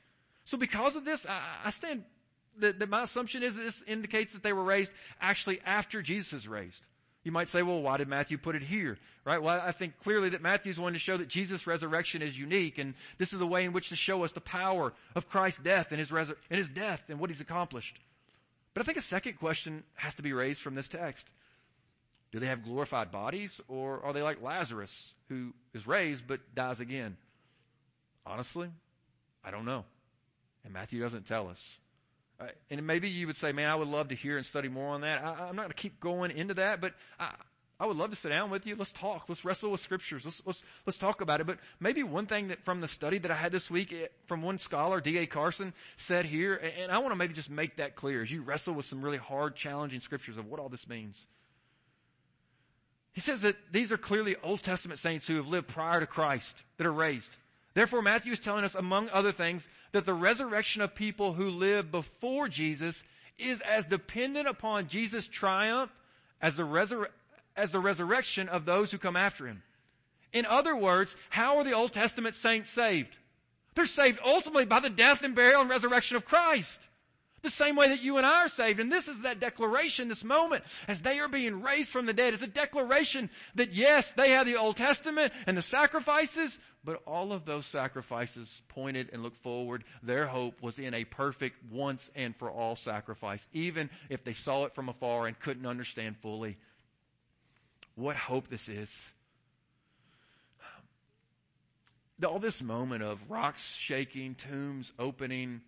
So 0.52 0.58
because 0.58 0.98
of 0.98 1.06
this, 1.06 1.26
I, 1.26 1.40
I 1.64 1.72
stand, 1.72 2.04
that, 2.60 2.78
that 2.80 2.90
my 2.90 3.04
assumption 3.04 3.42
is 3.42 3.56
that 3.56 3.62
this 3.62 3.82
indicates 3.88 4.34
that 4.34 4.44
they 4.44 4.52
were 4.52 4.66
raised 4.66 4.92
actually 5.22 5.62
after 5.66 6.02
Jesus 6.02 6.34
is 6.34 6.46
raised. 6.46 6.82
You 7.24 7.32
might 7.32 7.48
say, 7.48 7.62
well, 7.62 7.82
why 7.82 7.96
did 7.96 8.10
Matthew 8.10 8.38
put 8.38 8.58
it 8.58 8.62
here? 8.62 8.98
Right? 9.24 9.42
Well, 9.42 9.62
I 9.64 9.72
think 9.72 9.94
clearly 10.04 10.28
that 10.30 10.42
Matthew's 10.42 10.78
wanting 10.78 10.96
to 10.96 11.00
show 11.00 11.16
that 11.16 11.30
Jesus' 11.30 11.66
resurrection 11.68 12.22
is 12.22 12.38
unique, 12.38 12.80
and 12.80 12.96
this 13.18 13.32
is 13.32 13.40
a 13.40 13.46
way 13.46 13.64
in 13.64 13.72
which 13.72 13.90
to 13.90 13.96
show 13.96 14.26
us 14.26 14.34
the 14.34 14.42
power 14.42 14.92
of 15.16 15.30
Christ's 15.30 15.62
death 15.62 15.88
and 15.92 16.00
his, 16.00 16.12
and 16.12 16.36
his 16.50 16.70
death 16.70 17.02
and 17.08 17.18
what 17.18 17.30
he's 17.30 17.40
accomplished. 17.40 17.98
But 18.74 18.82
I 18.82 18.84
think 18.84 18.98
a 18.98 19.04
second 19.04 19.40
question 19.40 19.84
has 19.94 20.16
to 20.16 20.22
be 20.22 20.34
raised 20.34 20.62
from 20.62 20.76
this 20.76 20.90
text. 20.90 21.26
Do 22.34 22.40
they 22.40 22.48
have 22.48 22.66
glorified 22.66 23.10
bodies 23.10 23.62
or 23.70 24.04
are 24.04 24.12
they 24.12 24.22
like 24.22 24.42
Lazarus 24.42 25.14
who 25.30 25.54
is 25.74 25.88
raised 25.88 26.28
but 26.28 26.42
dies 26.54 26.82
again? 26.82 27.16
Honestly, 28.26 28.68
I 29.46 29.52
don't 29.52 29.64
know. 29.64 29.86
And 30.64 30.74
Matthew 30.74 31.02
doesn't 31.02 31.26
tell 31.26 31.50
us. 31.50 31.80
Uh, 32.40 32.46
and 32.70 32.86
maybe 32.86 33.10
you 33.10 33.28
would 33.28 33.38
say, 33.38 33.52
man, 33.52 33.70
I 33.70 33.76
would 33.76 33.88
love 33.88 34.10
to 34.10 34.16
hear 34.16 34.38
and 34.38 34.46
study 34.46 34.68
more 34.68 34.94
on 34.94 35.02
that. 35.02 35.24
I, 35.24 35.50
am 35.50 35.56
not 35.56 35.64
going 35.64 35.70
to 35.70 35.74
keep 35.76 36.00
going 36.00 36.32
into 36.32 36.56
that, 36.56 36.82
but 36.82 36.94
I, 37.20 37.32
I 37.80 37.86
would 37.86 37.98
love 37.98 38.12
to 38.12 38.16
sit 38.16 38.30
down 38.30 38.50
with 38.50 38.66
you. 38.66 38.76
Let's 38.76 38.92
talk. 38.92 39.26
Let's 39.28 39.44
wrestle 39.44 39.72
with 39.72 39.80
scriptures. 39.80 40.24
Let's, 40.24 40.42
let's, 40.46 40.64
let's 40.86 40.98
talk 40.98 41.22
about 41.22 41.42
it. 41.42 41.48
But 41.48 41.58
maybe 41.80 42.04
one 42.04 42.28
thing 42.28 42.50
that 42.50 42.64
from 42.64 42.80
the 42.80 42.88
study 42.88 43.18
that 43.20 43.32
I 43.32 43.36
had 43.36 43.52
this 43.52 43.70
week 43.70 43.92
eh, 43.92 44.08
from 44.28 44.42
one 44.42 44.60
scholar, 44.60 45.02
D.A. 45.02 45.26
Carson, 45.26 45.74
said 45.98 46.26
here, 46.26 46.56
and 46.80 46.92
I 46.92 47.00
want 47.00 47.12
to 47.12 47.16
maybe 47.16 47.34
just 47.34 47.50
make 47.50 47.78
that 47.78 47.96
clear 47.96 48.22
as 48.22 48.32
you 48.32 48.44
wrestle 48.44 48.74
with 48.74 48.86
some 48.86 49.02
really 49.02 49.18
hard, 49.18 49.56
challenging 49.56 50.00
scriptures 50.00 50.38
of 50.38 50.46
what 50.46 50.60
all 50.60 50.70
this 50.70 50.88
means. 50.88 51.26
He 53.14 53.22
says 53.22 53.42
that 53.42 53.58
these 53.72 53.92
are 53.92 53.98
clearly 53.98 54.36
Old 54.44 54.64
Testament 54.64 55.00
saints 55.00 55.28
who 55.28 55.36
have 55.36 55.48
lived 55.48 55.68
prior 55.68 56.00
to 56.00 56.08
Christ 56.08 56.56
that 56.78 56.88
are 56.88 56.94
raised. 56.94 57.36
Therefore, 57.74 58.02
Matthew 58.02 58.34
is 58.34 58.40
telling 58.40 58.64
us, 58.64 58.76
among 58.76 59.10
other 59.10 59.32
things, 59.32 59.68
that 59.92 60.06
the 60.06 60.14
resurrection 60.14 60.82
of 60.82 60.96
people 60.96 61.34
who 61.34 61.50
live 61.50 61.92
before 61.92 62.48
Jesus 62.48 63.04
is 63.38 63.62
as 63.62 63.86
dependent 63.86 64.48
upon 64.48 64.88
Jesus' 64.88 65.28
triumph 65.28 65.92
as 66.42 66.58
the, 66.58 66.64
resur- 66.64 67.10
as 67.56 67.72
the 67.72 67.80
resurrection 67.80 68.50
of 68.50 68.66
those 68.66 68.92
who 68.92 68.98
come 68.98 69.16
after 69.16 69.48
him. 69.48 69.64
In 70.34 70.46
other 70.46 70.76
words, 70.76 71.16
how 71.30 71.58
are 71.58 71.64
the 71.64 71.74
Old 71.74 71.94
Testament 71.94 72.36
saints 72.36 72.70
saved? 72.70 73.18
They're 73.76 73.86
saved 73.86 74.20
ultimately 74.26 74.66
by 74.66 74.80
the 74.80 74.90
death 74.90 75.24
and 75.24 75.36
burial 75.36 75.62
and 75.62 75.70
resurrection 75.70 76.18
of 76.18 76.26
Christ. 76.26 76.80
The 77.42 77.50
same 77.50 77.76
way 77.76 77.90
that 77.90 78.02
you 78.02 78.18
and 78.18 78.26
I 78.26 78.46
are 78.46 78.50
saved. 78.50 78.80
And 78.80 78.92
this 78.92 79.08
is 79.08 79.22
that 79.22 79.40
declaration, 79.40 80.08
this 80.08 80.24
moment, 80.24 80.64
as 80.88 81.02
they 81.02 81.20
are 81.20 81.28
being 81.28 81.64
raised 81.64 81.90
from 81.90 82.06
the 82.06 82.14
dead. 82.14 82.34
It's 82.34 82.44
a 82.44 82.48
declaration 82.48 83.32
that 83.56 83.74
yes, 83.74 84.12
they 84.16 84.32
have 84.32 84.46
the 84.46 84.58
Old 84.58 84.78
Testament 84.78 85.34
and 85.48 85.58
the 85.58 85.64
sacrifices, 85.64 86.58
but 86.84 87.02
all 87.06 87.32
of 87.32 87.46
those 87.46 87.66
sacrifices 87.66 88.62
pointed 88.70 89.10
and 89.14 89.22
looked 89.22 89.42
forward. 89.44 89.84
Their 90.02 90.28
hope 90.28 90.62
was 90.62 90.80
in 90.80 90.94
a 90.94 91.04
perfect 91.04 91.58
once 91.72 92.10
and 92.16 92.36
for 92.36 92.50
all 92.50 92.76
sacrifice, 92.76 93.46
even 93.54 93.90
if 94.10 94.24
they 94.24 94.34
saw 94.34 94.66
it 94.66 94.74
from 94.74 94.90
afar 94.90 95.28
and 95.28 95.40
couldn't 95.40 95.66
understand 95.66 96.18
fully. 96.22 96.58
What 97.96 98.16
hope 98.16 98.48
this 98.48 98.68
is. 98.68 99.10
All 102.26 102.40
this 102.40 102.62
moment 102.62 103.04
of 103.04 103.20
rocks 103.30 103.64
shaking, 103.64 104.36
tombs 104.36 104.92
opening, 105.00 105.62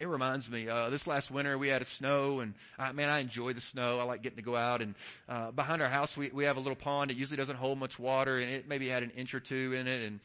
it 0.00 0.06
reminds 0.06 0.48
me, 0.48 0.68
uh, 0.68 0.90
this 0.90 1.08
last 1.08 1.28
winter 1.28 1.58
we 1.58 1.68
had 1.68 1.82
a 1.82 1.84
snow 1.84 2.38
and 2.38 2.54
uh, 2.78 2.92
man, 2.92 3.08
I 3.08 3.18
enjoy 3.18 3.52
the 3.52 3.60
snow. 3.60 3.98
I 3.98 4.04
like 4.04 4.22
getting 4.22 4.36
to 4.36 4.42
go 4.42 4.54
out 4.54 4.80
and, 4.80 4.94
uh, 5.28 5.50
behind 5.50 5.82
our 5.82 5.88
house 5.88 6.16
we, 6.16 6.30
we 6.30 6.44
have 6.44 6.56
a 6.56 6.60
little 6.60 6.76
pond. 6.76 7.10
It 7.10 7.16
usually 7.16 7.36
doesn't 7.36 7.56
hold 7.56 7.78
much 7.78 7.98
water 7.98 8.38
and 8.38 8.48
it 8.48 8.68
maybe 8.68 8.88
had 8.88 9.02
an 9.02 9.10
inch 9.10 9.34
or 9.34 9.40
two 9.40 9.74
in 9.74 9.88
it 9.88 10.06
and, 10.06 10.20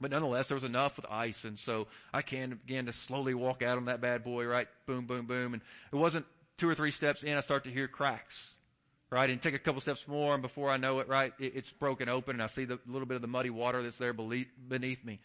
but 0.00 0.10
nonetheless, 0.10 0.48
there 0.48 0.54
was 0.54 0.64
enough 0.64 0.96
with 0.96 1.06
ice, 1.10 1.44
and 1.44 1.58
so 1.58 1.88
I 2.12 2.22
can 2.22 2.58
began 2.66 2.86
to 2.86 2.92
slowly 2.92 3.34
walk 3.34 3.62
out 3.62 3.76
on 3.76 3.86
that 3.86 4.00
bad 4.00 4.24
boy, 4.24 4.46
right? 4.46 4.68
Boom, 4.86 5.06
boom, 5.06 5.26
boom, 5.26 5.54
and 5.54 5.62
it 5.92 5.96
wasn't 5.96 6.26
two 6.56 6.68
or 6.68 6.74
three 6.74 6.90
steps 6.90 7.22
in, 7.22 7.36
I 7.36 7.40
start 7.40 7.64
to 7.64 7.70
hear 7.70 7.88
cracks 7.88 8.54
right? 9.10 9.28
And 9.28 9.42
take 9.42 9.54
a 9.54 9.58
couple 9.58 9.80
steps 9.80 10.06
more, 10.06 10.34
and 10.34 10.42
before 10.42 10.70
I 10.70 10.76
know 10.76 11.00
it, 11.00 11.08
right, 11.08 11.32
it, 11.38 11.52
it's 11.56 11.70
broken 11.70 12.08
open, 12.08 12.36
and 12.36 12.42
I 12.42 12.46
see 12.46 12.64
the 12.64 12.78
little 12.86 13.06
bit 13.06 13.16
of 13.16 13.22
the 13.22 13.28
muddy 13.28 13.50
water 13.50 13.82
that's 13.82 13.96
there 13.96 14.12
beneath 14.12 15.04
me. 15.04 15.20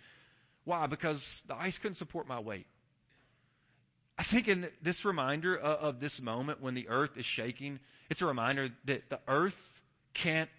Why? 0.64 0.88
Because 0.88 1.44
the 1.48 1.56
ice 1.56 1.78
couldn't 1.78 1.96
support 1.96 2.28
my 2.28 2.40
weight. 2.40 2.66
I 4.18 4.24
think 4.24 4.48
in 4.48 4.70
this 4.82 5.06
reminder 5.06 5.56
of, 5.56 5.80
of 5.80 6.00
this 6.00 6.20
moment 6.20 6.62
when 6.62 6.74
the 6.74 6.90
earth 6.90 7.18
is 7.18 7.26
shaking, 7.26 7.80
it's 8.10 8.22
a 8.22 8.26
reminder 8.26 8.70
that 8.86 9.10
the 9.10 9.20
earth 9.28 9.58
can't 10.14 10.50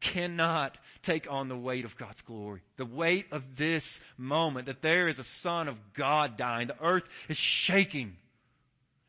cannot 0.00 0.78
take 1.02 1.30
on 1.30 1.48
the 1.48 1.56
weight 1.56 1.84
of 1.84 1.96
God's 1.96 2.20
glory. 2.22 2.62
The 2.76 2.86
weight 2.86 3.26
of 3.32 3.56
this 3.56 4.00
moment, 4.16 4.66
that 4.66 4.82
there 4.82 5.08
is 5.08 5.18
a 5.18 5.24
son 5.24 5.68
of 5.68 5.76
God 5.94 6.36
dying. 6.36 6.68
The 6.68 6.82
earth 6.82 7.04
is 7.28 7.36
shaking. 7.36 8.16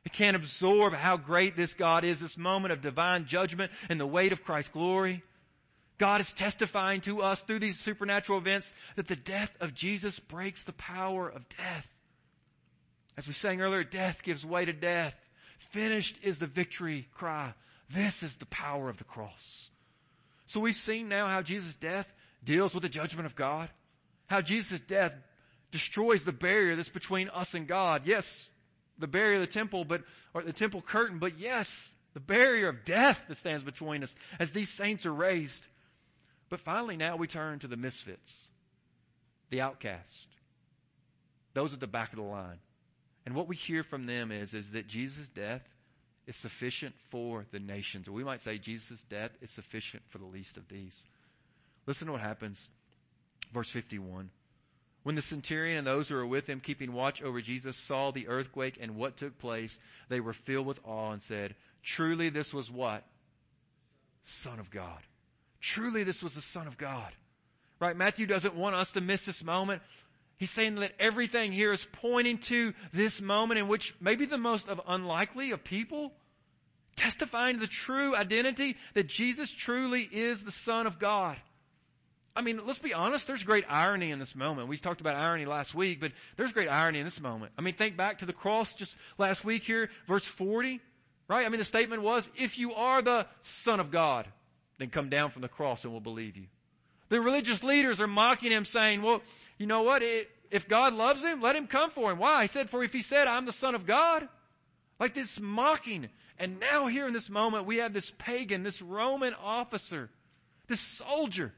It 0.05 0.13
can't 0.13 0.35
absorb 0.35 0.93
how 0.93 1.17
great 1.17 1.57
this 1.57 1.73
God 1.73 2.03
is, 2.03 2.19
this 2.19 2.37
moment 2.37 2.71
of 2.71 2.81
divine 2.81 3.25
judgment 3.25 3.71
and 3.89 3.99
the 3.99 4.07
weight 4.07 4.31
of 4.31 4.43
Christ's 4.43 4.71
glory. 4.71 5.23
God 5.97 6.21
is 6.21 6.31
testifying 6.31 7.01
to 7.01 7.21
us 7.21 7.41
through 7.41 7.59
these 7.59 7.79
supernatural 7.79 8.37
events 8.37 8.71
that 8.95 9.07
the 9.07 9.15
death 9.15 9.51
of 9.59 9.73
Jesus 9.73 10.19
breaks 10.19 10.63
the 10.63 10.73
power 10.73 11.27
of 11.27 11.49
death. 11.49 11.87
As 13.17 13.27
we 13.27 13.33
sang 13.33 13.61
earlier, 13.61 13.83
death 13.83 14.21
gives 14.23 14.45
way 14.45 14.63
to 14.63 14.73
death. 14.73 15.15
Finished 15.71 16.17
is 16.21 16.37
the 16.37 16.45
victory 16.45 17.07
cry. 17.15 17.53
This 17.89 18.21
is 18.21 18.35
the 18.35 18.45
power 18.45 18.89
of 18.89 18.97
the 18.97 19.03
cross. 19.03 19.69
So 20.47 20.59
we've 20.59 20.75
seen 20.75 21.09
now 21.09 21.27
how 21.27 21.41
Jesus' 21.41 21.75
death 21.75 22.11
deals 22.43 22.73
with 22.73 22.83
the 22.83 22.89
judgment 22.89 23.25
of 23.25 23.35
God. 23.35 23.69
How 24.27 24.41
Jesus' 24.41 24.79
death 24.79 25.13
destroys 25.71 26.23
the 26.23 26.31
barrier 26.31 26.75
that's 26.75 26.89
between 26.89 27.29
us 27.29 27.53
and 27.53 27.67
God. 27.67 28.03
Yes, 28.05 28.49
the 28.97 29.07
barrier 29.07 29.35
of 29.35 29.41
the 29.41 29.53
temple, 29.53 29.85
but, 29.85 30.03
or 30.33 30.41
the 30.41 30.53
temple 30.53 30.81
curtain, 30.81 31.19
but 31.19 31.37
yes, 31.37 31.91
the 32.13 32.19
barrier 32.19 32.69
of 32.69 32.85
death 32.85 33.19
that 33.27 33.37
stands 33.37 33.63
between 33.63 34.03
us 34.03 34.15
as 34.39 34.51
these 34.51 34.69
saints 34.69 35.05
are 35.05 35.13
raised. 35.13 35.63
But 36.49 36.61
finally 36.61 36.95
now 36.95 37.17
we 37.17 37.27
turn 37.27 37.59
to 37.59 37.67
the 37.67 37.77
misfits, 37.77 38.45
the 39.49 39.61
outcast, 39.61 40.27
those 41.53 41.73
at 41.73 41.79
the 41.79 41.87
back 41.87 42.11
of 42.11 42.17
the 42.17 42.23
line. 42.23 42.59
And 43.25 43.35
what 43.35 43.49
we 43.49 43.57
hear 43.57 43.83
from 43.83 44.05
them 44.05 44.31
is, 44.31 44.53
is 44.53 44.71
that 44.71 44.87
Jesus' 44.87 45.27
death 45.27 45.61
is 46.27 46.35
sufficient 46.35 46.93
for 47.09 47.45
the 47.51 47.59
nations. 47.59 48.07
Or 48.07 48.11
we 48.11 48.23
might 48.23 48.41
say 48.41 48.57
Jesus' 48.57 49.03
death 49.09 49.31
is 49.41 49.49
sufficient 49.49 50.03
for 50.09 50.17
the 50.17 50.25
least 50.25 50.57
of 50.57 50.67
these. 50.67 50.95
Listen 51.85 52.07
to 52.07 52.13
what 52.13 52.21
happens. 52.21 52.67
Verse 53.53 53.69
51. 53.69 54.29
When 55.03 55.15
the 55.15 55.21
centurion 55.21 55.77
and 55.77 55.87
those 55.87 56.09
who 56.09 56.15
were 56.15 56.27
with 56.27 56.47
him 56.47 56.59
keeping 56.59 56.91
watch 56.91 57.21
over 57.21 57.39
Jesus 57.39 57.77
saw 57.77 58.11
the 58.11 58.27
earthquake 58.27 58.77
and 58.81 58.97
what 58.97 59.15
took 59.15 59.39
place, 59.39 59.79
they 60.09 60.19
were 60.19 60.33
filled 60.33 60.67
with 60.67 60.81
awe 60.83 61.11
and 61.11 61.23
said, 61.23 61.55
Truly 61.81 62.29
this 62.29 62.53
was 62.53 62.69
what? 62.69 63.05
Son 64.25 64.59
of 64.59 64.69
God. 64.69 64.99
Truly 65.61 66.03
this 66.03 66.21
was 66.21 66.35
the 66.35 66.41
Son 66.41 66.67
of 66.67 66.77
God. 66.77 67.13
Right? 67.79 67.95
Matthew 67.95 68.25
doesn't 68.25 68.55
want 68.55 68.75
us 68.75 68.91
to 68.91 69.01
miss 69.01 69.23
this 69.23 69.43
moment. 69.43 69.81
He's 70.37 70.51
saying 70.51 70.75
that 70.75 70.93
everything 70.99 71.51
here 71.51 71.71
is 71.71 71.85
pointing 71.93 72.37
to 72.39 72.73
this 72.93 73.19
moment 73.19 73.59
in 73.59 73.67
which 73.67 73.95
maybe 73.99 74.25
the 74.25 74.37
most 74.37 74.69
of 74.69 74.79
unlikely 74.87 75.51
of 75.51 75.63
people 75.63 76.13
testifying 76.95 77.55
to 77.55 77.59
the 77.61 77.67
true 77.67 78.15
identity 78.15 78.75
that 78.93 79.07
Jesus 79.07 79.51
truly 79.51 80.07
is 80.11 80.43
the 80.43 80.51
Son 80.51 80.87
of 80.87 80.99
God. 80.99 81.37
I 82.35 82.41
mean, 82.41 82.61
let's 82.67 82.77
be 82.77 82.93
honest, 82.93 83.25
there's 83.25 83.43
great 83.43 83.65
irony 83.67 84.11
in 84.11 84.19
this 84.19 84.35
moment. 84.35 84.67
We 84.67 84.77
talked 84.77 85.01
about 85.01 85.15
irony 85.15 85.45
last 85.45 85.73
week, 85.73 85.99
but 85.99 86.11
there's 86.35 86.51
great 86.51 86.69
irony 86.69 86.99
in 86.99 87.05
this 87.05 87.19
moment. 87.19 87.51
I 87.57 87.61
mean, 87.61 87.73
think 87.73 87.97
back 87.97 88.19
to 88.19 88.27
the 88.27 88.33
cross 88.33 88.75
just 88.75 88.95
last 89.17 89.43
week 89.43 89.63
here, 89.63 89.89
verse 90.07 90.25
40. 90.25 90.79
Right? 91.27 91.45
I 91.45 91.49
mean, 91.49 91.59
the 91.59 91.65
statement 91.65 92.03
was, 92.03 92.29
if 92.37 92.57
you 92.57 92.73
are 92.75 93.01
the 93.01 93.25
Son 93.41 93.79
of 93.79 93.91
God, 93.91 94.27
then 94.77 94.89
come 94.89 95.09
down 95.09 95.31
from 95.31 95.41
the 95.41 95.47
cross 95.47 95.83
and 95.83 95.91
we'll 95.91 95.99
believe 95.99 96.37
you. 96.37 96.45
The 97.09 97.21
religious 97.21 97.63
leaders 97.63 98.01
are 98.01 98.07
mocking 98.07 98.51
him 98.51 98.65
saying, 98.65 99.01
well, 99.01 99.21
you 99.57 99.65
know 99.65 99.83
what? 99.83 100.03
It, 100.03 100.29
if 100.51 100.67
God 100.67 100.93
loves 100.93 101.23
him, 101.23 101.41
let 101.41 101.55
him 101.55 101.67
come 101.67 101.91
for 101.91 102.11
him. 102.11 102.17
Why? 102.19 102.43
He 102.43 102.47
said, 102.47 102.69
for 102.69 102.83
if 102.83 102.93
he 102.93 103.01
said, 103.01 103.27
I'm 103.27 103.45
the 103.45 103.53
Son 103.53 103.75
of 103.75 103.85
God, 103.85 104.27
like 104.99 105.13
this 105.13 105.39
mocking. 105.39 106.09
And 106.37 106.59
now 106.59 106.87
here 106.87 107.07
in 107.07 107.13
this 107.13 107.29
moment, 107.29 107.65
we 107.65 107.77
have 107.77 107.93
this 107.93 108.11
pagan, 108.17 108.63
this 108.63 108.81
Roman 108.81 109.33
officer, 109.33 110.09
this 110.67 110.81
soldier, 110.81 111.53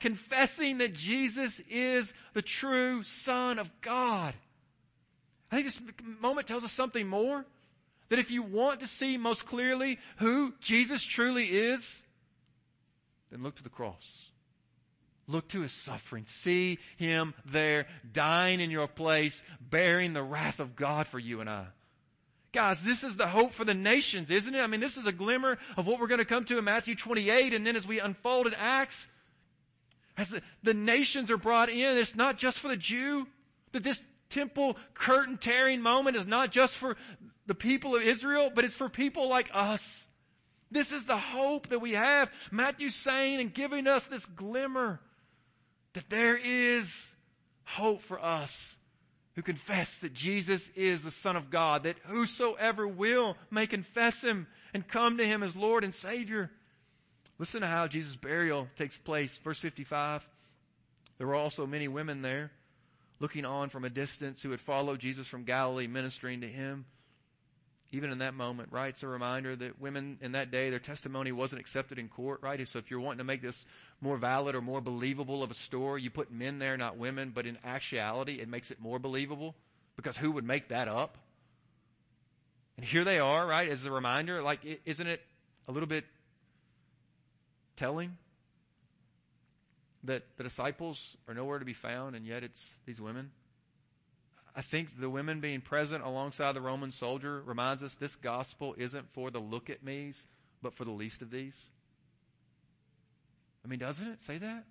confessing 0.00 0.78
that 0.78 0.92
Jesus 0.92 1.60
is 1.70 2.12
the 2.34 2.42
true 2.42 3.02
Son 3.02 3.58
of 3.58 3.70
God. 3.80 4.34
I 5.50 5.56
think 5.56 5.66
this 5.66 5.80
moment 6.20 6.46
tells 6.46 6.64
us 6.64 6.72
something 6.72 7.06
more. 7.06 7.44
That 8.08 8.18
if 8.18 8.30
you 8.30 8.42
want 8.42 8.80
to 8.80 8.86
see 8.86 9.16
most 9.16 9.46
clearly 9.46 9.98
who 10.16 10.52
Jesus 10.60 11.02
truly 11.02 11.46
is, 11.46 12.02
then 13.30 13.42
look 13.42 13.56
to 13.56 13.62
the 13.62 13.70
cross. 13.70 14.26
Look 15.32 15.48
to 15.48 15.62
his 15.62 15.72
suffering. 15.72 16.26
See 16.26 16.78
him 16.98 17.32
there 17.46 17.86
dying 18.12 18.60
in 18.60 18.70
your 18.70 18.86
place, 18.86 19.42
bearing 19.60 20.12
the 20.12 20.22
wrath 20.22 20.60
of 20.60 20.76
God 20.76 21.06
for 21.06 21.18
you 21.18 21.40
and 21.40 21.48
I. 21.48 21.68
Guys, 22.52 22.76
this 22.84 23.02
is 23.02 23.16
the 23.16 23.26
hope 23.26 23.54
for 23.54 23.64
the 23.64 23.72
nations, 23.72 24.30
isn't 24.30 24.54
it? 24.54 24.60
I 24.60 24.66
mean, 24.66 24.80
this 24.80 24.98
is 24.98 25.06
a 25.06 25.12
glimmer 25.12 25.56
of 25.78 25.86
what 25.86 25.98
we're 25.98 26.06
going 26.06 26.18
to 26.18 26.26
come 26.26 26.44
to 26.44 26.58
in 26.58 26.64
Matthew 26.64 26.94
28, 26.94 27.54
and 27.54 27.66
then 27.66 27.76
as 27.76 27.86
we 27.88 27.98
unfold 27.98 28.46
in 28.46 28.52
Acts, 28.52 29.06
as 30.18 30.28
the, 30.28 30.42
the 30.62 30.74
nations 30.74 31.30
are 31.30 31.38
brought 31.38 31.70
in, 31.70 31.96
it's 31.96 32.14
not 32.14 32.36
just 32.36 32.58
for 32.58 32.68
the 32.68 32.76
Jew, 32.76 33.26
that 33.72 33.82
this 33.82 34.02
temple 34.28 34.76
curtain 34.92 35.38
tearing 35.38 35.80
moment 35.80 36.14
is 36.14 36.26
not 36.26 36.52
just 36.52 36.74
for 36.74 36.98
the 37.46 37.54
people 37.54 37.96
of 37.96 38.02
Israel, 38.02 38.52
but 38.54 38.66
it's 38.66 38.76
for 38.76 38.90
people 38.90 39.30
like 39.30 39.48
us. 39.54 40.06
This 40.70 40.92
is 40.92 41.06
the 41.06 41.16
hope 41.16 41.70
that 41.70 41.80
we 41.80 41.92
have. 41.92 42.30
Matthew's 42.50 42.94
saying 42.94 43.40
and 43.40 43.54
giving 43.54 43.86
us 43.86 44.04
this 44.04 44.26
glimmer 44.26 45.00
that 45.94 46.08
there 46.08 46.36
is 46.36 47.12
hope 47.64 48.02
for 48.02 48.22
us 48.22 48.76
who 49.34 49.42
confess 49.42 49.98
that 49.98 50.12
Jesus 50.12 50.70
is 50.76 51.02
the 51.02 51.10
Son 51.10 51.36
of 51.36 51.50
God, 51.50 51.84
that 51.84 51.96
whosoever 52.06 52.86
will 52.86 53.36
may 53.50 53.66
confess 53.66 54.20
Him 54.22 54.46
and 54.74 54.86
come 54.86 55.16
to 55.18 55.26
Him 55.26 55.42
as 55.42 55.56
Lord 55.56 55.84
and 55.84 55.94
Savior. 55.94 56.50
Listen 57.38 57.62
to 57.62 57.66
how 57.66 57.86
Jesus' 57.86 58.16
burial 58.16 58.68
takes 58.76 58.96
place. 58.96 59.38
Verse 59.42 59.58
55. 59.58 60.26
There 61.18 61.26
were 61.26 61.34
also 61.34 61.66
many 61.66 61.88
women 61.88 62.20
there, 62.20 62.50
looking 63.20 63.44
on 63.44 63.70
from 63.70 63.84
a 63.84 63.90
distance, 63.90 64.42
who 64.42 64.50
had 64.50 64.60
followed 64.60 65.00
Jesus 65.00 65.26
from 65.26 65.44
Galilee, 65.44 65.86
ministering 65.86 66.42
to 66.42 66.48
Him 66.48 66.84
even 67.92 68.10
in 68.10 68.18
that 68.18 68.32
moment, 68.32 68.70
right? 68.72 68.88
It's 68.88 69.02
a 69.02 69.06
reminder 69.06 69.54
that 69.54 69.78
women 69.78 70.18
in 70.22 70.32
that 70.32 70.50
day, 70.50 70.70
their 70.70 70.78
testimony 70.78 71.30
wasn't 71.30 71.60
accepted 71.60 71.98
in 71.98 72.08
court, 72.08 72.40
right? 72.42 72.66
So 72.66 72.78
if 72.78 72.90
you're 72.90 73.00
wanting 73.00 73.18
to 73.18 73.24
make 73.24 73.42
this 73.42 73.66
more 74.00 74.16
valid 74.16 74.54
or 74.54 74.62
more 74.62 74.80
believable 74.80 75.42
of 75.42 75.50
a 75.50 75.54
story, 75.54 76.00
you 76.00 76.10
put 76.10 76.32
men 76.32 76.58
there, 76.58 76.78
not 76.78 76.96
women, 76.96 77.32
but 77.34 77.46
in 77.46 77.58
actuality, 77.62 78.40
it 78.40 78.48
makes 78.48 78.70
it 78.70 78.80
more 78.80 78.98
believable 78.98 79.54
because 79.96 80.16
who 80.16 80.32
would 80.32 80.44
make 80.44 80.68
that 80.68 80.88
up? 80.88 81.18
And 82.78 82.86
here 82.86 83.04
they 83.04 83.18
are, 83.18 83.46
right? 83.46 83.68
As 83.68 83.84
a 83.84 83.90
reminder, 83.90 84.42
like, 84.42 84.60
isn't 84.86 85.06
it 85.06 85.20
a 85.68 85.72
little 85.72 85.86
bit 85.86 86.06
telling 87.76 88.16
that 90.04 90.22
the 90.38 90.44
disciples 90.44 90.98
are 91.28 91.34
nowhere 91.34 91.58
to 91.58 91.66
be 91.66 91.74
found 91.74 92.16
and 92.16 92.26
yet 92.26 92.42
it's 92.42 92.74
these 92.86 93.00
women? 93.00 93.30
I 94.54 94.62
think 94.62 95.00
the 95.00 95.08
women 95.08 95.40
being 95.40 95.62
present 95.62 96.04
alongside 96.04 96.52
the 96.52 96.60
Roman 96.60 96.92
soldier 96.92 97.42
reminds 97.46 97.82
us 97.82 97.94
this 97.94 98.16
gospel 98.16 98.74
isn't 98.76 99.08
for 99.14 99.30
the 99.30 99.38
look 99.38 99.70
at 99.70 99.82
me's, 99.82 100.20
but 100.60 100.74
for 100.74 100.84
the 100.84 100.90
least 100.90 101.22
of 101.22 101.30
these. 101.30 101.56
I 103.64 103.68
mean, 103.68 103.78
doesn't 103.78 104.06
it 104.06 104.20
say 104.22 104.38
that? 104.38 104.64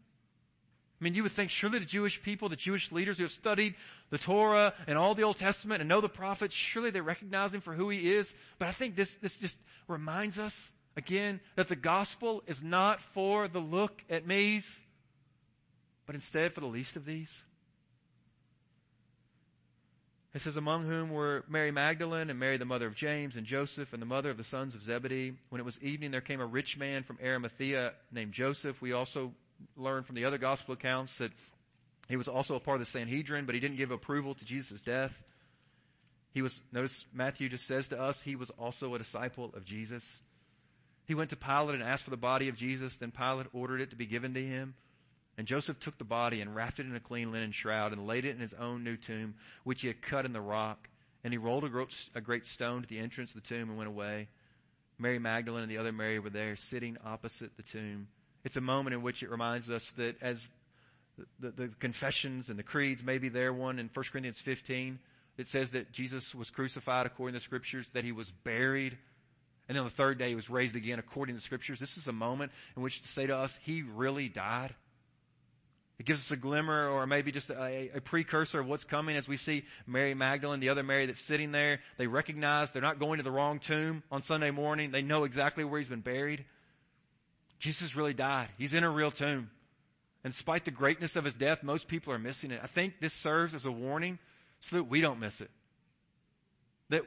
I 1.02 1.04
mean, 1.04 1.16
you 1.16 1.24
would 1.24 1.32
think 1.32 1.50
surely 1.50 1.80
the 1.80 1.86
Jewish 1.86 2.22
people, 2.22 2.48
the 2.48 2.56
Jewish 2.56 2.92
leaders 2.92 3.18
who 3.18 3.24
have 3.24 3.32
studied 3.32 3.74
the 4.12 4.20
Torah 4.20 4.74
and 4.86 5.00
all 5.00 5.16
the 5.16 5.24
Old 5.24 5.38
Testament 5.38 5.82
and 5.82 5.90
know 5.90 6.00
the 6.00 6.10
prophets, 6.10 6.54
surely 6.54 6.92
they 6.92 7.02
recognize 7.02 7.56
him 7.56 7.62
for 7.62 7.74
who 7.74 7.90
he 7.90 8.14
is. 8.14 8.32
But 8.60 8.68
I 8.68 8.72
think 8.72 8.96
this, 8.96 9.12
this 9.16 9.36
just 9.38 9.58
reminds 9.88 10.38
us 10.38 10.72
again 10.96 11.40
that 11.56 11.70
the 11.70 11.76
gospel 11.76 12.44
is 12.46 12.62
not 12.62 13.02
for 13.16 13.48
the 13.48 13.60
look 13.60 14.04
at 14.12 14.28
me's, 14.28 14.84
but 16.06 16.14
instead 16.14 16.54
for 16.54 16.62
the 16.62 16.68
least 16.68 16.96
of 16.96 17.06
these. 17.06 17.32
It 20.34 20.42
says, 20.42 20.56
among 20.56 20.88
whom 20.88 21.10
were 21.10 21.44
Mary 21.50 21.72
Magdalene 21.72 22.30
and 22.30 22.40
Mary 22.40 22.56
the 22.56 22.64
mother 22.64 22.88
of 22.88 22.96
James 22.96 23.36
and 23.36 23.46
Joseph 23.46 23.92
and 23.92 24.02
the 24.02 24.06
mother 24.06 24.30
of 24.30 24.38
the 24.38 24.46
sons 24.46 24.76
of 24.76 24.84
Zebedee. 24.84 25.34
When 25.50 25.60
it 25.60 25.66
was 25.66 25.78
evening, 25.82 26.12
there 26.12 26.22
came 26.22 26.40
a 26.40 26.46
rich 26.46 26.78
man 26.78 27.04
from 27.04 27.20
Arimathea 27.22 27.92
named 28.14 28.32
Joseph. 28.32 28.82
We 28.82 28.94
also 28.94 29.34
learn 29.76 30.04
from 30.04 30.16
the 30.16 30.24
other 30.26 30.38
gospel 30.38 30.74
accounts 30.74 31.18
that 31.18 31.32
he 32.08 32.16
was 32.16 32.30
also 32.30 32.56
a 32.56 32.62
part 32.62 32.80
of 32.80 32.86
the 32.86 32.92
Sanhedrin, 32.92 33.46
but 33.46 33.56
he 33.56 33.62
didn't 33.62 33.78
give 33.78 33.92
approval 33.92 34.34
to 34.36 34.46
Jesus' 34.46 34.82
death. 34.82 35.12
He 36.34 36.42
was, 36.42 36.62
notice 36.72 37.06
Matthew 37.14 37.50
just 37.50 37.68
says 37.68 37.90
to 37.90 38.02
us, 38.02 38.22
he 38.22 38.38
was 38.38 38.50
also 38.52 38.96
a 38.96 39.00
disciple 39.00 39.52
of 39.54 39.66
Jesus. 39.66 40.22
He 41.08 41.16
went 41.16 41.32
to 41.32 41.36
Pilate 41.36 41.76
and 41.76 41.84
asked 41.84 42.06
for 42.06 42.10
the 42.10 42.18
body 42.18 42.48
of 42.48 42.56
Jesus. 42.56 42.96
Then 42.96 43.12
Pilate 43.12 43.48
ordered 43.52 43.82
it 43.82 43.90
to 43.90 43.98
be 43.98 44.06
given 44.06 44.34
to 44.36 44.42
him. 44.42 44.76
And 45.38 45.48
Joseph 45.48 45.80
took 45.80 45.98
the 45.98 46.04
body 46.04 46.42
and 46.42 46.56
wrapped 46.56 46.80
it 46.80 46.86
in 46.86 46.96
a 46.96 47.00
clean 47.00 47.32
linen 47.32 47.52
shroud 47.52 47.94
and 47.94 48.06
laid 48.06 48.26
it 48.26 48.36
in 48.36 48.42
his 48.42 48.54
own 48.54 48.84
new 48.84 48.98
tomb, 48.98 49.36
which 49.64 49.82
he 49.82 49.88
had 49.88 50.02
cut 50.02 50.26
in 50.26 50.34
the 50.34 50.42
rock. 50.42 50.90
And 51.24 51.34
he 51.34 51.38
rolled 51.38 51.64
a 51.64 52.22
great 52.22 52.46
stone 52.46 52.82
to 52.82 52.88
the 52.88 53.00
entrance 53.00 53.34
of 53.34 53.42
the 53.42 53.48
tomb 53.48 53.70
and 53.70 53.78
went 53.78 53.88
away. 53.88 54.28
Mary 54.98 55.20
Magdalene 55.20 55.64
and 55.64 55.72
the 55.72 55.78
other 55.78 55.92
Mary 55.92 56.20
were 56.20 56.30
there 56.30 56.56
sitting 56.56 56.98
opposite 57.06 57.56
the 57.58 57.64
tomb. 57.64 58.08
It's 58.44 58.58
a 58.58 58.62
moment 58.62 58.94
in 58.94 59.02
which 59.02 59.24
it 59.24 59.30
reminds 59.30 59.70
us 59.70 59.92
that 59.94 60.16
as 60.22 60.48
the, 61.18 61.26
the, 61.40 61.52
the 61.52 61.68
confessions 61.80 62.50
and 62.50 62.58
the 62.58 62.64
creeds, 62.64 63.04
maybe 63.04 63.30
there 63.30 63.54
one 63.54 63.80
in 63.80 63.90
1 63.94 64.06
Corinthians 64.12 64.42
15, 64.42 65.00
it 65.38 65.48
says 65.48 65.72
that 65.72 65.92
Jesus 65.92 66.36
was 66.36 66.50
crucified 66.50 67.06
according 67.06 67.34
to 67.34 67.40
the 67.40 67.44
scriptures, 67.44 67.90
that 67.94 68.04
he 68.04 68.12
was 68.12 68.32
buried, 68.44 68.98
and 69.68 69.76
then 69.76 69.84
on 69.84 69.90
the 69.90 69.96
third 69.96 70.18
day 70.18 70.30
he 70.30 70.36
was 70.36 70.50
raised 70.50 70.76
again 70.76 71.00
according 71.00 71.36
to 71.36 71.40
the 71.40 71.46
scriptures. 71.46 71.80
This 71.80 71.98
is 71.98 72.08
a 72.08 72.14
moment 72.14 72.52
in 72.76 72.84
which 72.84 73.02
to 73.02 73.08
say 73.08 73.26
to 73.28 73.36
us, 73.36 73.58
he 73.62 73.84
really 73.84 74.28
died. 74.28 74.76
It 76.02 76.06
gives 76.06 76.22
us 76.22 76.32
a 76.32 76.36
glimmer 76.36 76.90
or 76.90 77.06
maybe 77.06 77.32
just 77.32 77.52
a, 77.52 77.92
a, 77.94 78.02
precursor 78.02 78.60
of 78.60 78.66
what's 78.66 78.84
coming 78.84 79.16
as 79.16 79.28
we 79.28 79.38
see 79.38 79.66
Mary 79.86 80.16
Magdalene, 80.16 80.60
the 80.60 80.70
other 80.70 80.82
Mary 80.82 81.06
that's 81.06 81.22
sitting 81.22 81.52
there. 81.52 81.80
They 82.00 82.08
recognize 82.08 82.72
they're 82.72 82.82
not 82.82 82.98
going 82.98 83.18
to 83.18 83.24
the 83.24 83.30
wrong 83.30 83.60
tomb 83.60 84.02
on 84.12 84.24
Sunday 84.24 84.50
morning. 84.50 84.90
They 84.90 85.04
know 85.04 85.26
exactly 85.26 85.64
where 85.64 85.80
he's 85.80 85.90
been 85.90 86.02
buried. 86.02 86.44
Jesus 87.60 87.96
really 87.96 88.16
died. 88.16 88.48
He's 88.58 88.74
in 88.74 88.84
a 88.84 88.90
real 88.90 89.12
tomb. 89.12 89.52
And 90.24 90.34
despite 90.34 90.66
the 90.66 90.72
greatness 90.72 91.16
of 91.16 91.24
his 91.24 91.36
death, 91.36 91.62
most 91.62 91.88
people 91.88 92.12
are 92.14 92.18
missing 92.18 92.50
it. 92.50 92.62
I 92.64 92.68
think 92.68 93.00
this 93.00 93.14
serves 93.14 93.54
as 93.54 93.66
a 93.66 93.72
warning 93.72 94.18
so 94.60 94.78
that 94.78 94.86
we 94.86 95.02
don't 95.02 95.20
miss 95.20 95.40
it. 95.40 95.52
That 96.90 97.04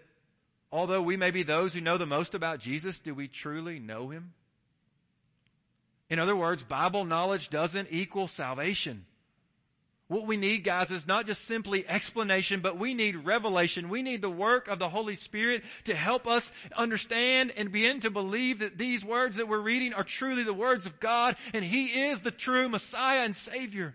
although 0.71 1.03
we 1.03 1.17
may 1.17 1.33
be 1.33 1.43
those 1.43 1.75
who 1.75 1.81
know 1.81 1.99
the 1.99 2.07
most 2.07 2.33
about 2.33 2.61
Jesus, 2.61 3.01
do 3.01 3.13
we 3.13 3.27
truly 3.27 3.81
know 3.81 4.11
him? 4.11 4.35
In 6.15 6.21
other 6.21 6.37
words, 6.37 6.63
Bible 6.63 7.05
knowledge 7.05 7.51
doesn't 7.51 7.89
equal 7.91 8.29
salvation. 8.29 9.05
What 10.07 10.29
we 10.29 10.37
need, 10.37 10.63
guys, 10.63 10.93
is 10.93 11.09
not 11.09 11.27
just 11.27 11.45
simply 11.45 11.85
explanation, 11.89 12.61
but 12.61 12.79
we 12.79 12.95
need 12.95 13.27
revelation. 13.27 13.89
We 13.89 14.01
need 14.01 14.23
the 14.23 14.31
work 14.31 14.69
of 14.69 14.79
the 14.79 14.89
Holy 14.89 15.17
Spirit 15.17 15.65
to 15.87 15.95
help 15.97 16.29
us 16.29 16.53
understand 16.77 17.53
and 17.57 17.73
begin 17.73 17.99
to 18.03 18.11
believe 18.11 18.61
that 18.61 18.79
these 18.79 19.05
words 19.05 19.39
that 19.39 19.49
we're 19.49 19.59
reading 19.59 19.93
are 19.93 20.05
truly 20.05 20.45
the 20.45 20.55
words 20.55 20.87
of 20.87 21.01
God 21.01 21.35
and 21.53 21.65
He 21.65 21.87
is 21.87 22.21
the 22.21 22.31
true 22.31 22.69
Messiah 22.69 23.25
and 23.25 23.35
Savior. 23.35 23.93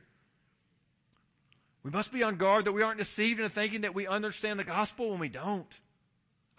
We 1.84 1.92
must 1.92 2.12
be 2.12 2.24
on 2.24 2.36
guard 2.36 2.66
that 2.66 2.74
we 2.74 2.82
aren't 2.82 3.00
deceived 3.00 3.40
into 3.40 3.50
thinking 3.50 3.82
that 3.82 3.96
we 3.96 4.08
understand 4.08 4.60
the 4.60 4.66
gospel 4.66 5.12
when 5.12 5.20
we 5.20 5.30
don't. 5.30 5.74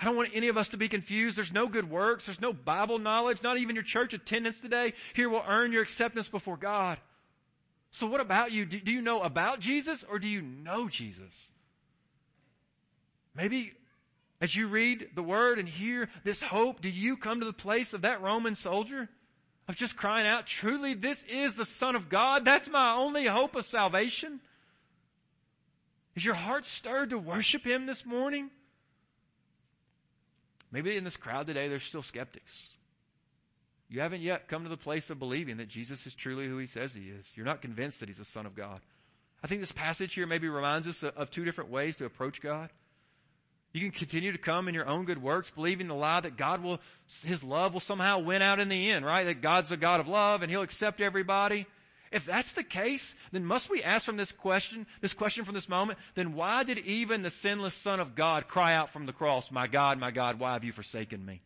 I 0.00 0.04
don't 0.04 0.16
want 0.16 0.30
any 0.32 0.48
of 0.48 0.56
us 0.56 0.70
to 0.70 0.78
be 0.78 0.88
confused. 0.88 1.36
There's 1.36 1.52
no 1.52 1.68
good 1.68 1.90
works. 1.90 2.24
There's 2.24 2.40
no 2.40 2.54
Bible 2.54 2.98
knowledge. 2.98 3.42
Not 3.42 3.58
even 3.58 3.76
your 3.76 3.84
church 3.84 4.14
attendance 4.14 4.58
today 4.58 4.94
here 5.12 5.28
will 5.28 5.44
earn 5.46 5.72
your 5.72 5.82
acceptance 5.82 6.26
before 6.26 6.56
God. 6.56 6.96
So 7.90 8.06
what 8.06 8.22
about 8.22 8.50
you? 8.50 8.64
Do, 8.64 8.80
do 8.80 8.90
you 8.92 9.02
know 9.02 9.20
about 9.20 9.60
Jesus 9.60 10.02
or 10.10 10.18
do 10.18 10.26
you 10.26 10.40
know 10.40 10.88
Jesus? 10.88 11.50
Maybe 13.34 13.74
as 14.40 14.56
you 14.56 14.68
read 14.68 15.10
the 15.14 15.22
word 15.22 15.58
and 15.58 15.68
hear 15.68 16.08
this 16.24 16.40
hope, 16.40 16.80
do 16.80 16.88
you 16.88 17.18
come 17.18 17.40
to 17.40 17.46
the 17.46 17.52
place 17.52 17.92
of 17.92 18.02
that 18.02 18.22
Roman 18.22 18.54
soldier? 18.54 19.06
Of 19.68 19.76
just 19.76 19.98
crying 19.98 20.26
out, 20.26 20.46
truly 20.46 20.94
this 20.94 21.22
is 21.28 21.56
the 21.56 21.66
Son 21.66 21.94
of 21.94 22.08
God. 22.08 22.46
That's 22.46 22.70
my 22.70 22.94
only 22.94 23.26
hope 23.26 23.54
of 23.54 23.66
salvation. 23.66 24.40
Is 26.16 26.24
your 26.24 26.34
heart 26.34 26.64
stirred 26.64 27.10
to 27.10 27.18
worship 27.18 27.66
Him 27.66 27.84
this 27.84 28.06
morning? 28.06 28.50
Maybe 30.72 30.96
in 30.96 31.04
this 31.04 31.16
crowd 31.16 31.46
today, 31.46 31.68
there's 31.68 31.82
still 31.82 32.02
skeptics. 32.02 32.68
You 33.88 34.00
haven't 34.00 34.20
yet 34.20 34.46
come 34.46 34.62
to 34.62 34.68
the 34.68 34.76
place 34.76 35.10
of 35.10 35.18
believing 35.18 35.56
that 35.56 35.68
Jesus 35.68 36.06
is 36.06 36.14
truly 36.14 36.46
who 36.46 36.58
he 36.58 36.66
says 36.66 36.94
he 36.94 37.08
is. 37.08 37.26
You're 37.34 37.46
not 37.46 37.60
convinced 37.60 38.00
that 38.00 38.08
he's 38.08 38.18
the 38.18 38.24
Son 38.24 38.46
of 38.46 38.54
God. 38.54 38.80
I 39.42 39.48
think 39.48 39.60
this 39.60 39.72
passage 39.72 40.14
here 40.14 40.26
maybe 40.26 40.48
reminds 40.48 40.86
us 40.86 41.02
of 41.02 41.30
two 41.30 41.44
different 41.44 41.70
ways 41.70 41.96
to 41.96 42.04
approach 42.04 42.40
God. 42.40 42.70
You 43.72 43.80
can 43.80 43.90
continue 43.90 44.32
to 44.32 44.38
come 44.38 44.68
in 44.68 44.74
your 44.74 44.86
own 44.86 45.04
good 45.04 45.22
works, 45.22 45.50
believing 45.50 45.88
the 45.88 45.94
lie 45.94 46.20
that 46.20 46.36
God 46.36 46.62
will, 46.62 46.80
His 47.24 47.42
love 47.42 47.72
will 47.72 47.80
somehow 47.80 48.18
win 48.18 48.42
out 48.42 48.58
in 48.58 48.68
the 48.68 48.90
end, 48.90 49.04
right? 49.04 49.24
That 49.24 49.42
God's 49.42 49.70
a 49.70 49.76
God 49.76 50.00
of 50.00 50.08
love 50.08 50.42
and 50.42 50.50
He'll 50.50 50.62
accept 50.62 51.00
everybody. 51.00 51.66
If 52.12 52.26
that's 52.26 52.52
the 52.52 52.64
case, 52.64 53.14
then 53.30 53.44
must 53.44 53.70
we 53.70 53.84
ask 53.84 54.04
from 54.04 54.16
this 54.16 54.32
question, 54.32 54.86
this 55.00 55.12
question 55.12 55.44
from 55.44 55.54
this 55.54 55.68
moment, 55.68 55.98
then 56.16 56.34
why 56.34 56.64
did 56.64 56.78
even 56.78 57.22
the 57.22 57.30
sinless 57.30 57.74
Son 57.74 58.00
of 58.00 58.16
God 58.16 58.48
cry 58.48 58.74
out 58.74 58.92
from 58.92 59.06
the 59.06 59.12
cross, 59.12 59.52
My 59.52 59.68
God, 59.68 59.98
my 59.98 60.10
God, 60.10 60.40
why 60.40 60.54
have 60.54 60.64
you 60.64 60.72
forsaken 60.72 61.24
me? 61.24 61.40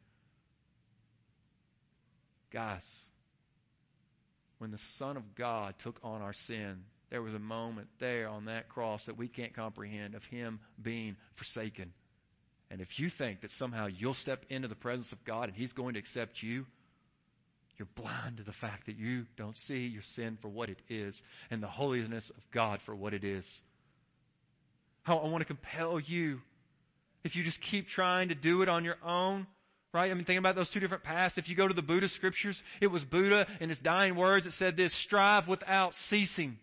Guys, 2.51 2.87
when 4.59 4.71
the 4.71 4.79
Son 4.79 5.19
of 5.19 5.35
God 5.35 5.75
took 5.81 5.99
on 6.03 6.23
our 6.23 6.33
sin, 6.33 6.85
there 7.11 7.21
was 7.21 7.35
a 7.35 7.39
moment 7.39 7.89
there 7.99 8.29
on 8.29 8.47
that 8.47 8.71
cross 8.71 9.05
that 9.07 9.19
we 9.19 9.29
can't 9.29 9.55
comprehend 9.55 10.15
of 10.15 10.25
Him 10.25 10.61
being 10.81 11.17
forsaken. 11.35 11.93
And 12.71 12.81
if 12.81 12.99
you 12.99 13.11
think 13.11 13.43
that 13.43 13.51
somehow 13.51 13.87
you'll 13.87 14.15
step 14.15 14.47
into 14.49 14.69
the 14.69 14.75
presence 14.75 15.13
of 15.13 15.23
God 15.25 15.49
and 15.49 15.57
He's 15.57 15.75
going 15.75 15.95
to 15.95 16.01
accept 16.01 16.43
you, 16.43 16.65
you're 17.79 17.89
blind 17.95 18.37
to 18.37 18.43
the 18.43 18.53
fact 18.53 18.87
that 18.87 18.97
you 18.97 19.27
don't 19.37 19.59
see 19.59 19.87
your 19.87 20.03
sin 20.03 20.39
for 20.41 20.49
what 20.49 20.69
it 20.69 20.79
is 20.89 21.23
and 21.51 21.63
the 21.63 21.69
holiness 21.69 22.31
of 22.31 22.51
God 22.51 22.81
for 22.81 22.95
what 22.95 23.15
it 23.15 23.25
is. 23.25 23.63
How 25.03 25.19
I 25.19 25.29
want 25.29 25.43
to 25.43 25.47
compel 25.47 25.99
you, 26.01 26.41
if 27.25 27.37
you 27.37 27.43
just 27.43 27.61
keep 27.61 27.89
trying 27.89 28.29
to 28.29 28.35
do 28.35 28.63
it 28.63 28.69
on 28.69 28.85
your 28.85 28.97
own, 29.05 29.47
right? 29.93 30.11
I 30.11 30.15
mean, 30.15 30.25
thinking 30.25 30.39
about 30.39 30.57
those 30.57 30.71
two 30.71 30.81
different 30.81 31.05
paths. 31.05 31.39
If 31.39 31.49
you 31.49 31.55
go 31.55 31.69
to 31.69 31.75
the 31.75 31.83
Buddha 31.83 32.09
scriptures, 32.09 32.63
it 32.81 32.89
was 32.89 33.05
Buddha 33.05 33.47
in 33.61 33.69
his 33.69 33.79
dying 33.79 34.17
words 34.17 34.45
that 34.45 34.53
said 34.53 34.77
this, 34.77 34.95
strive 34.95 35.49
without 35.49 35.95
ceasing. 35.95 36.59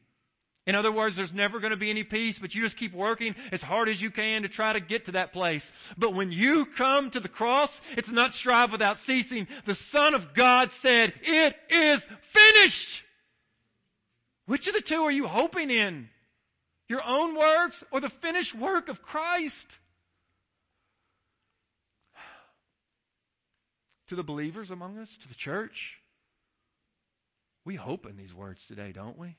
In 0.68 0.76
other 0.76 0.92
words, 0.92 1.16
there's 1.16 1.34
never 1.34 1.60
going 1.60 1.72
to 1.72 1.78
be 1.78 1.90
any 1.90 2.04
peace, 2.04 2.38
but 2.38 2.54
you 2.54 2.62
just 2.62 2.78
keep 2.78 2.94
working 2.94 3.36
as 3.52 3.64
hard 3.64 3.90
as 3.90 4.00
you 4.00 4.12
can 4.12 4.44
to 4.44 4.48
try 4.48 4.74
to 4.74 4.80
get 4.80 5.06
to 5.06 5.14
that 5.14 5.34
place. 5.34 5.72
But 5.98 6.14
when 6.14 6.32
you 6.32 6.66
come 6.66 7.10
to 7.12 7.20
the 7.20 7.28
cross, 7.28 7.82
it's 7.98 8.10
not 8.10 8.36
strive 8.36 8.72
without 8.72 9.00
ceasing. 9.00 9.48
The 9.66 9.74
Son 9.74 10.14
of 10.14 10.36
God 10.36 10.72
said, 10.72 11.14
it 11.24 11.56
is 11.70 12.02
finished. 12.30 13.04
Which 14.46 14.68
of 14.68 14.76
the 14.76 14.82
two 14.82 15.02
are 15.02 15.12
you 15.12 15.28
hoping 15.28 15.72
in? 15.72 16.10
Your 16.88 17.04
own 17.04 17.36
works 17.36 17.84
or 17.90 18.00
the 18.00 18.10
finished 18.10 18.54
work 18.54 18.88
of 18.88 19.02
Christ? 19.02 19.66
To 24.10 24.16
the 24.16 24.24
believers 24.24 24.70
among 24.70 25.00
us, 25.00 25.10
to 25.22 25.28
the 25.28 25.36
church, 25.36 25.98
we 27.66 27.76
hope 27.76 28.06
in 28.06 28.18
these 28.18 28.34
words 28.34 28.68
today, 28.68 28.92
don't 28.92 29.18
we? 29.18 29.38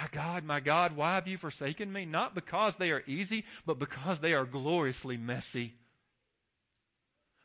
My 0.00 0.06
God, 0.12 0.44
my 0.44 0.60
God, 0.60 0.96
why 0.96 1.14
have 1.16 1.26
you 1.26 1.38
forsaken 1.38 1.92
me? 1.92 2.04
Not 2.04 2.34
because 2.34 2.76
they 2.76 2.90
are 2.90 3.02
easy, 3.08 3.44
but 3.66 3.80
because 3.80 4.20
they 4.20 4.32
are 4.32 4.44
gloriously 4.44 5.16
messy. 5.16 5.74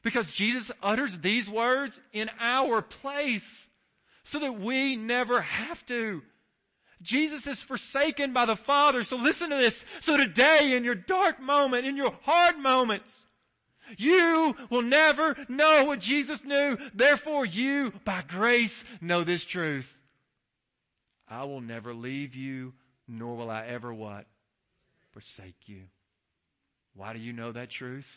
Because 0.03 0.31
Jesus 0.31 0.69
utters 0.83 1.19
these 1.19 1.49
words 1.49 1.99
in 2.11 2.29
our 2.39 2.83
place 2.83 3.67
so 4.23 4.39
that 4.39 4.59
we 4.59 4.95
never 4.95 5.41
have 5.41 5.83
to. 5.87 6.21
Jesus 7.01 7.47
is 7.47 7.59
forsaken 7.59 8.33
by 8.33 8.45
the 8.45 8.55
Father. 8.55 9.03
So 9.03 9.17
listen 9.17 9.49
to 9.49 9.57
this. 9.57 9.83
So 10.01 10.15
today 10.15 10.75
in 10.75 10.83
your 10.83 10.95
dark 10.95 11.41
moment, 11.41 11.87
in 11.87 11.97
your 11.97 12.13
hard 12.21 12.59
moments, 12.59 13.09
you 13.97 14.55
will 14.69 14.83
never 14.83 15.35
know 15.49 15.85
what 15.85 15.99
Jesus 15.99 16.43
knew. 16.43 16.77
Therefore 16.93 17.45
you, 17.45 17.91
by 18.05 18.23
grace, 18.27 18.83
know 19.01 19.23
this 19.23 19.43
truth. 19.43 19.91
I 21.33 21.45
will 21.45 21.61
never 21.61 21.93
leave 21.93 22.35
you, 22.35 22.73
nor 23.07 23.35
will 23.35 23.49
I 23.49 23.65
ever 23.65 23.93
what? 23.93 24.25
Forsake 25.11 25.67
you. 25.67 25.81
Why 26.95 27.13
do 27.13 27.19
you 27.19 27.33
know 27.33 27.51
that 27.51 27.69
truth? 27.69 28.07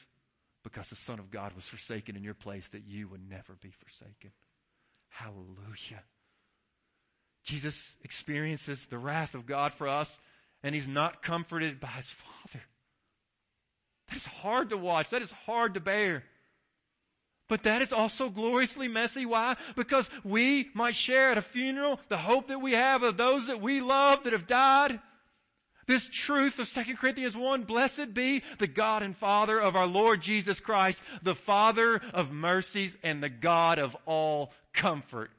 Because 0.63 0.91
the 0.91 0.97
Son 0.97 1.19
of 1.19 1.31
God 1.31 1.53
was 1.55 1.65
forsaken 1.65 2.17
in 2.17 2.23
your 2.23 2.35
place 2.35 2.69
that 2.73 2.87
you 2.87 3.09
would 3.09 3.27
never 3.29 3.55
be 3.63 3.71
forsaken. 3.71 4.33
Hallelujah. 5.09 6.03
Jesus 7.45 7.97
experiences 8.03 8.85
the 8.87 8.99
wrath 8.99 9.35
of 9.35 9.47
God 9.47 9.73
for 9.73 9.89
us, 9.89 10.11
and 10.63 10.75
he's 10.75 10.89
not 10.89 11.23
comforted 11.23 11.81
by 11.81 11.89
his 11.89 12.11
Father. 12.11 12.65
That 14.09 14.17
is 14.17 14.27
hard 14.27 14.71
to 14.71 14.77
watch. 14.77 15.11
That 15.11 15.23
is 15.23 15.31
hard 15.31 15.75
to 15.75 15.81
bear. 15.81 16.25
But 17.49 17.63
that 17.63 17.83
is 17.83 17.93
also 17.93 18.29
gloriously 18.29 18.89
messy. 18.89 19.25
Why? 19.25 19.57
Because 19.77 20.11
we 20.25 20.69
might 20.75 20.97
share 20.97 21.31
at 21.31 21.39
a 21.39 21.43
funeral 21.43 22.01
the 22.09 22.17
hope 22.17 22.49
that 22.49 22.61
we 22.61 22.73
have 22.73 23.03
of 23.03 23.17
those 23.17 23.47
that 23.47 23.61
we 23.61 23.81
love 23.81 24.25
that 24.25 24.33
have 24.33 24.47
died. 24.47 24.99
This 25.87 26.09
truth 26.09 26.59
of 26.59 26.69
2 26.69 26.97
Corinthians 26.97 27.37
1, 27.37 27.63
blessed 27.63 28.13
be 28.13 28.43
the 28.59 28.67
God 28.67 29.05
and 29.05 29.17
Father 29.17 29.61
of 29.61 29.77
our 29.77 29.87
Lord 29.87 30.21
Jesus 30.21 30.59
Christ, 30.59 31.01
the 31.23 31.37
Father 31.37 32.01
of 32.13 32.33
mercies 32.33 32.97
and 33.05 33.23
the 33.23 33.29
God 33.29 33.79
of 33.79 33.97
all 34.05 34.53
comfort, 34.73 35.31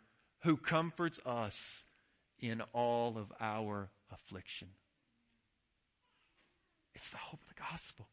who 0.44 0.56
comforts 0.56 1.20
us 1.26 1.84
in 2.40 2.62
all 2.72 3.18
of 3.18 3.26
our 3.42 3.90
affliction. 4.14 4.70
It's 6.96 7.10
the 7.10 7.18
hope 7.18 7.42
of 7.42 7.48
the 7.50 7.62
gospel. 7.70 8.08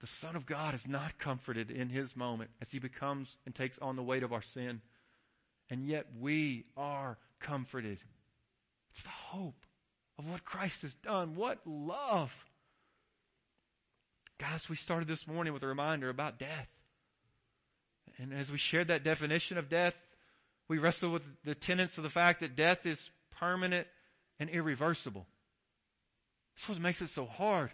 The 0.00 0.06
Son 0.06 0.34
of 0.34 0.46
God 0.46 0.74
is 0.74 0.88
not 0.88 1.18
comforted 1.18 1.70
in 1.70 1.90
his 1.90 2.16
moment 2.16 2.50
as 2.62 2.70
he 2.70 2.78
becomes 2.78 3.36
and 3.44 3.54
takes 3.54 3.78
on 3.78 3.96
the 3.96 4.02
weight 4.02 4.22
of 4.22 4.32
our 4.32 4.42
sin. 4.42 4.80
And 5.68 5.86
yet 5.86 6.06
we 6.18 6.64
are 6.76 7.18
comforted. 7.38 7.98
It's 8.90 9.02
the 9.02 9.08
hope 9.08 9.66
of 10.18 10.26
what 10.28 10.44
Christ 10.44 10.82
has 10.82 10.94
done. 10.94 11.34
What 11.36 11.58
love. 11.66 12.32
Guys, 14.38 14.68
we 14.70 14.76
started 14.76 15.06
this 15.06 15.26
morning 15.26 15.52
with 15.52 15.62
a 15.62 15.66
reminder 15.66 16.08
about 16.08 16.38
death. 16.38 16.68
And 18.18 18.32
as 18.32 18.50
we 18.50 18.58
shared 18.58 18.88
that 18.88 19.04
definition 19.04 19.58
of 19.58 19.68
death, 19.68 19.94
we 20.66 20.78
wrestled 20.78 21.12
with 21.12 21.22
the 21.44 21.54
tenets 21.54 21.98
of 21.98 22.04
the 22.04 22.10
fact 22.10 22.40
that 22.40 22.56
death 22.56 22.86
is 22.86 23.10
permanent 23.38 23.86
and 24.38 24.48
irreversible. 24.48 25.26
That's 26.56 26.68
what 26.70 26.80
makes 26.80 27.02
it 27.02 27.10
so 27.10 27.26
hard. 27.26 27.70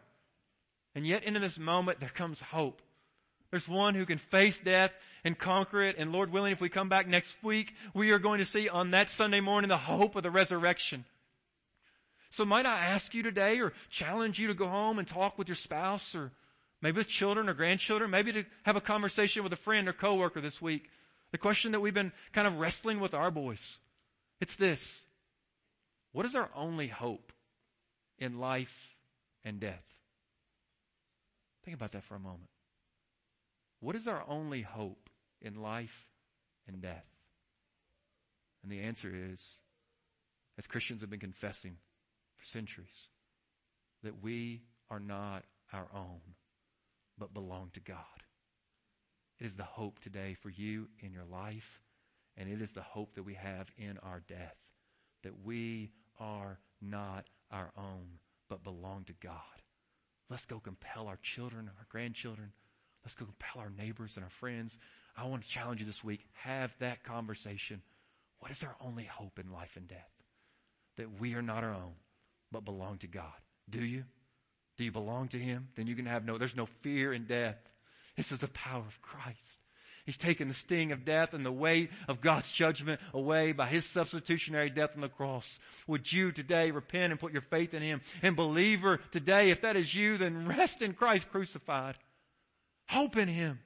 And 0.96 1.06
yet, 1.06 1.24
into 1.24 1.40
this 1.40 1.58
moment, 1.58 2.00
there 2.00 2.08
comes 2.08 2.40
hope. 2.40 2.80
There's 3.50 3.68
one 3.68 3.94
who 3.94 4.06
can 4.06 4.16
face 4.16 4.58
death 4.58 4.92
and 5.24 5.38
conquer 5.38 5.82
it. 5.82 5.96
And 5.98 6.10
Lord 6.10 6.32
willing, 6.32 6.52
if 6.52 6.60
we 6.60 6.70
come 6.70 6.88
back 6.88 7.06
next 7.06 7.36
week, 7.44 7.74
we 7.92 8.12
are 8.12 8.18
going 8.18 8.38
to 8.38 8.46
see 8.46 8.70
on 8.70 8.92
that 8.92 9.10
Sunday 9.10 9.40
morning 9.40 9.68
the 9.68 9.76
hope 9.76 10.16
of 10.16 10.22
the 10.22 10.30
resurrection. 10.30 11.04
So 12.30 12.46
might 12.46 12.64
I 12.64 12.86
ask 12.86 13.12
you 13.12 13.22
today 13.22 13.60
or 13.60 13.74
challenge 13.90 14.38
you 14.38 14.48
to 14.48 14.54
go 14.54 14.68
home 14.68 14.98
and 14.98 15.06
talk 15.06 15.36
with 15.36 15.48
your 15.48 15.54
spouse 15.54 16.14
or 16.14 16.32
maybe 16.80 16.96
with 16.96 17.08
children 17.08 17.50
or 17.50 17.54
grandchildren, 17.54 18.10
maybe 18.10 18.32
to 18.32 18.44
have 18.62 18.76
a 18.76 18.80
conversation 18.80 19.44
with 19.44 19.52
a 19.52 19.56
friend 19.56 19.88
or 19.88 19.92
coworker 19.92 20.40
this 20.40 20.62
week. 20.62 20.88
The 21.30 21.38
question 21.38 21.72
that 21.72 21.80
we've 21.80 21.92
been 21.92 22.12
kind 22.32 22.46
of 22.46 22.56
wrestling 22.56 23.00
with 23.00 23.12
our 23.12 23.30
boys. 23.30 23.76
It's 24.40 24.56
this. 24.56 25.02
What 26.12 26.24
is 26.24 26.34
our 26.34 26.48
only 26.54 26.88
hope 26.88 27.32
in 28.18 28.38
life 28.38 28.94
and 29.44 29.60
death? 29.60 29.95
Think 31.66 31.74
about 31.74 31.92
that 31.92 32.04
for 32.04 32.14
a 32.14 32.20
moment. 32.20 32.48
What 33.80 33.96
is 33.96 34.06
our 34.06 34.22
only 34.28 34.62
hope 34.62 35.10
in 35.42 35.60
life 35.60 36.06
and 36.68 36.80
death? 36.80 37.04
And 38.62 38.70
the 38.70 38.82
answer 38.82 39.12
is, 39.12 39.58
as 40.56 40.68
Christians 40.68 41.00
have 41.00 41.10
been 41.10 41.18
confessing 41.18 41.76
for 42.36 42.44
centuries, 42.44 43.08
that 44.04 44.22
we 44.22 44.62
are 44.90 45.00
not 45.00 45.42
our 45.72 45.88
own, 45.92 46.20
but 47.18 47.34
belong 47.34 47.70
to 47.74 47.80
God. 47.80 47.96
It 49.40 49.46
is 49.46 49.56
the 49.56 49.64
hope 49.64 49.98
today 49.98 50.36
for 50.40 50.50
you 50.50 50.86
in 51.00 51.12
your 51.12 51.24
life, 51.24 51.80
and 52.36 52.48
it 52.48 52.62
is 52.62 52.70
the 52.70 52.82
hope 52.82 53.16
that 53.16 53.24
we 53.24 53.34
have 53.34 53.66
in 53.76 53.98
our 54.04 54.22
death, 54.28 54.56
that 55.24 55.44
we 55.44 55.90
are 56.20 56.60
not 56.80 57.26
our 57.50 57.72
own, 57.76 58.06
but 58.48 58.62
belong 58.62 59.02
to 59.06 59.14
God. 59.20 59.40
Let's 60.28 60.44
go 60.44 60.58
compel 60.58 61.06
our 61.06 61.18
children, 61.22 61.70
our 61.78 61.86
grandchildren. 61.88 62.52
Let's 63.04 63.14
go 63.14 63.26
compel 63.26 63.62
our 63.62 63.70
neighbors 63.70 64.16
and 64.16 64.24
our 64.24 64.30
friends. 64.40 64.76
I 65.16 65.26
want 65.26 65.42
to 65.42 65.48
challenge 65.48 65.80
you 65.80 65.86
this 65.86 66.02
week. 66.02 66.20
Have 66.34 66.72
that 66.80 67.04
conversation. 67.04 67.80
What 68.40 68.50
is 68.50 68.62
our 68.62 68.76
only 68.80 69.04
hope 69.04 69.38
in 69.38 69.52
life 69.52 69.70
and 69.76 69.86
death? 69.88 70.10
That 70.96 71.20
we 71.20 71.34
are 71.34 71.42
not 71.42 71.64
our 71.64 71.72
own, 71.72 71.94
but 72.50 72.64
belong 72.64 72.98
to 72.98 73.06
God. 73.06 73.32
Do 73.70 73.84
you? 73.84 74.04
Do 74.76 74.84
you 74.84 74.92
belong 74.92 75.28
to 75.28 75.38
Him? 75.38 75.68
Then 75.76 75.86
you 75.86 75.94
can 75.94 76.06
have 76.06 76.24
no, 76.24 76.38
there's 76.38 76.56
no 76.56 76.66
fear 76.82 77.12
in 77.12 77.26
death. 77.26 77.56
This 78.16 78.32
is 78.32 78.38
the 78.38 78.48
power 78.48 78.84
of 78.86 79.02
Christ. 79.02 79.38
He's 80.06 80.16
taken 80.16 80.46
the 80.46 80.54
sting 80.54 80.92
of 80.92 81.04
death 81.04 81.34
and 81.34 81.44
the 81.44 81.50
weight 81.50 81.90
of 82.06 82.20
God's 82.20 82.48
judgment 82.50 83.00
away 83.12 83.50
by 83.50 83.66
His 83.66 83.84
substitutionary 83.84 84.70
death 84.70 84.92
on 84.94 85.00
the 85.00 85.08
cross. 85.08 85.58
Would 85.88 86.10
you 86.12 86.30
today 86.30 86.70
repent 86.70 87.10
and 87.10 87.20
put 87.20 87.32
your 87.32 87.42
faith 87.42 87.74
in 87.74 87.82
Him? 87.82 88.00
And 88.22 88.36
believer 88.36 89.00
today, 89.10 89.50
if 89.50 89.62
that 89.62 89.74
is 89.76 89.92
you, 89.92 90.16
then 90.16 90.46
rest 90.46 90.80
in 90.80 90.94
Christ 90.94 91.28
crucified. 91.32 91.96
Hope 92.88 93.16
in 93.16 93.26
Him. 93.26 93.58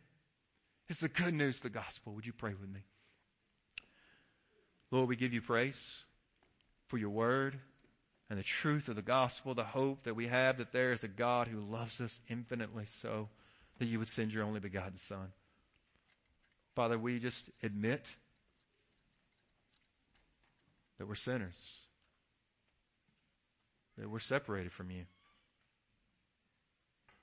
It's 0.89 1.01
the 1.01 1.09
good 1.09 1.35
news 1.35 1.57
of 1.57 1.63
the 1.63 1.69
gospel. 1.69 2.15
Would 2.15 2.27
you 2.27 2.33
pray 2.33 2.55
with 2.59 2.71
me? 2.71 2.81
Lord, 4.91 5.09
we 5.11 5.17
give 5.17 5.35
you 5.35 5.43
praise 5.43 5.77
for 6.89 6.97
your 6.97 7.11
word. 7.11 7.61
and 8.31 8.39
the 8.39 8.45
truth 8.45 8.89
of 8.89 8.95
the 8.95 9.03
gospel, 9.03 9.55
the 9.55 9.65
hope 9.65 10.05
that 10.05 10.15
we 10.15 10.29
have 10.29 10.59
that 10.59 10.73
there 10.73 10.93
is 10.93 11.03
a 11.03 11.09
God 11.09 11.49
who 11.49 11.61
loves 11.61 12.01
us 12.01 12.21
infinitely 12.29 12.87
so 13.03 13.29
that 13.79 13.87
you 13.87 13.99
would 13.99 14.09
send 14.09 14.33
your 14.33 14.45
only 14.45 14.61
begotten 14.61 14.97
Son. 14.97 15.33
Father, 16.75 16.99
we 16.99 17.19
just 17.19 17.51
admit 17.63 18.05
that 20.99 21.07
we're 21.07 21.15
sinners, 21.15 21.57
that 23.99 24.09
we're 24.09 24.19
separated 24.19 24.73
from 24.73 24.91
you, 24.91 25.05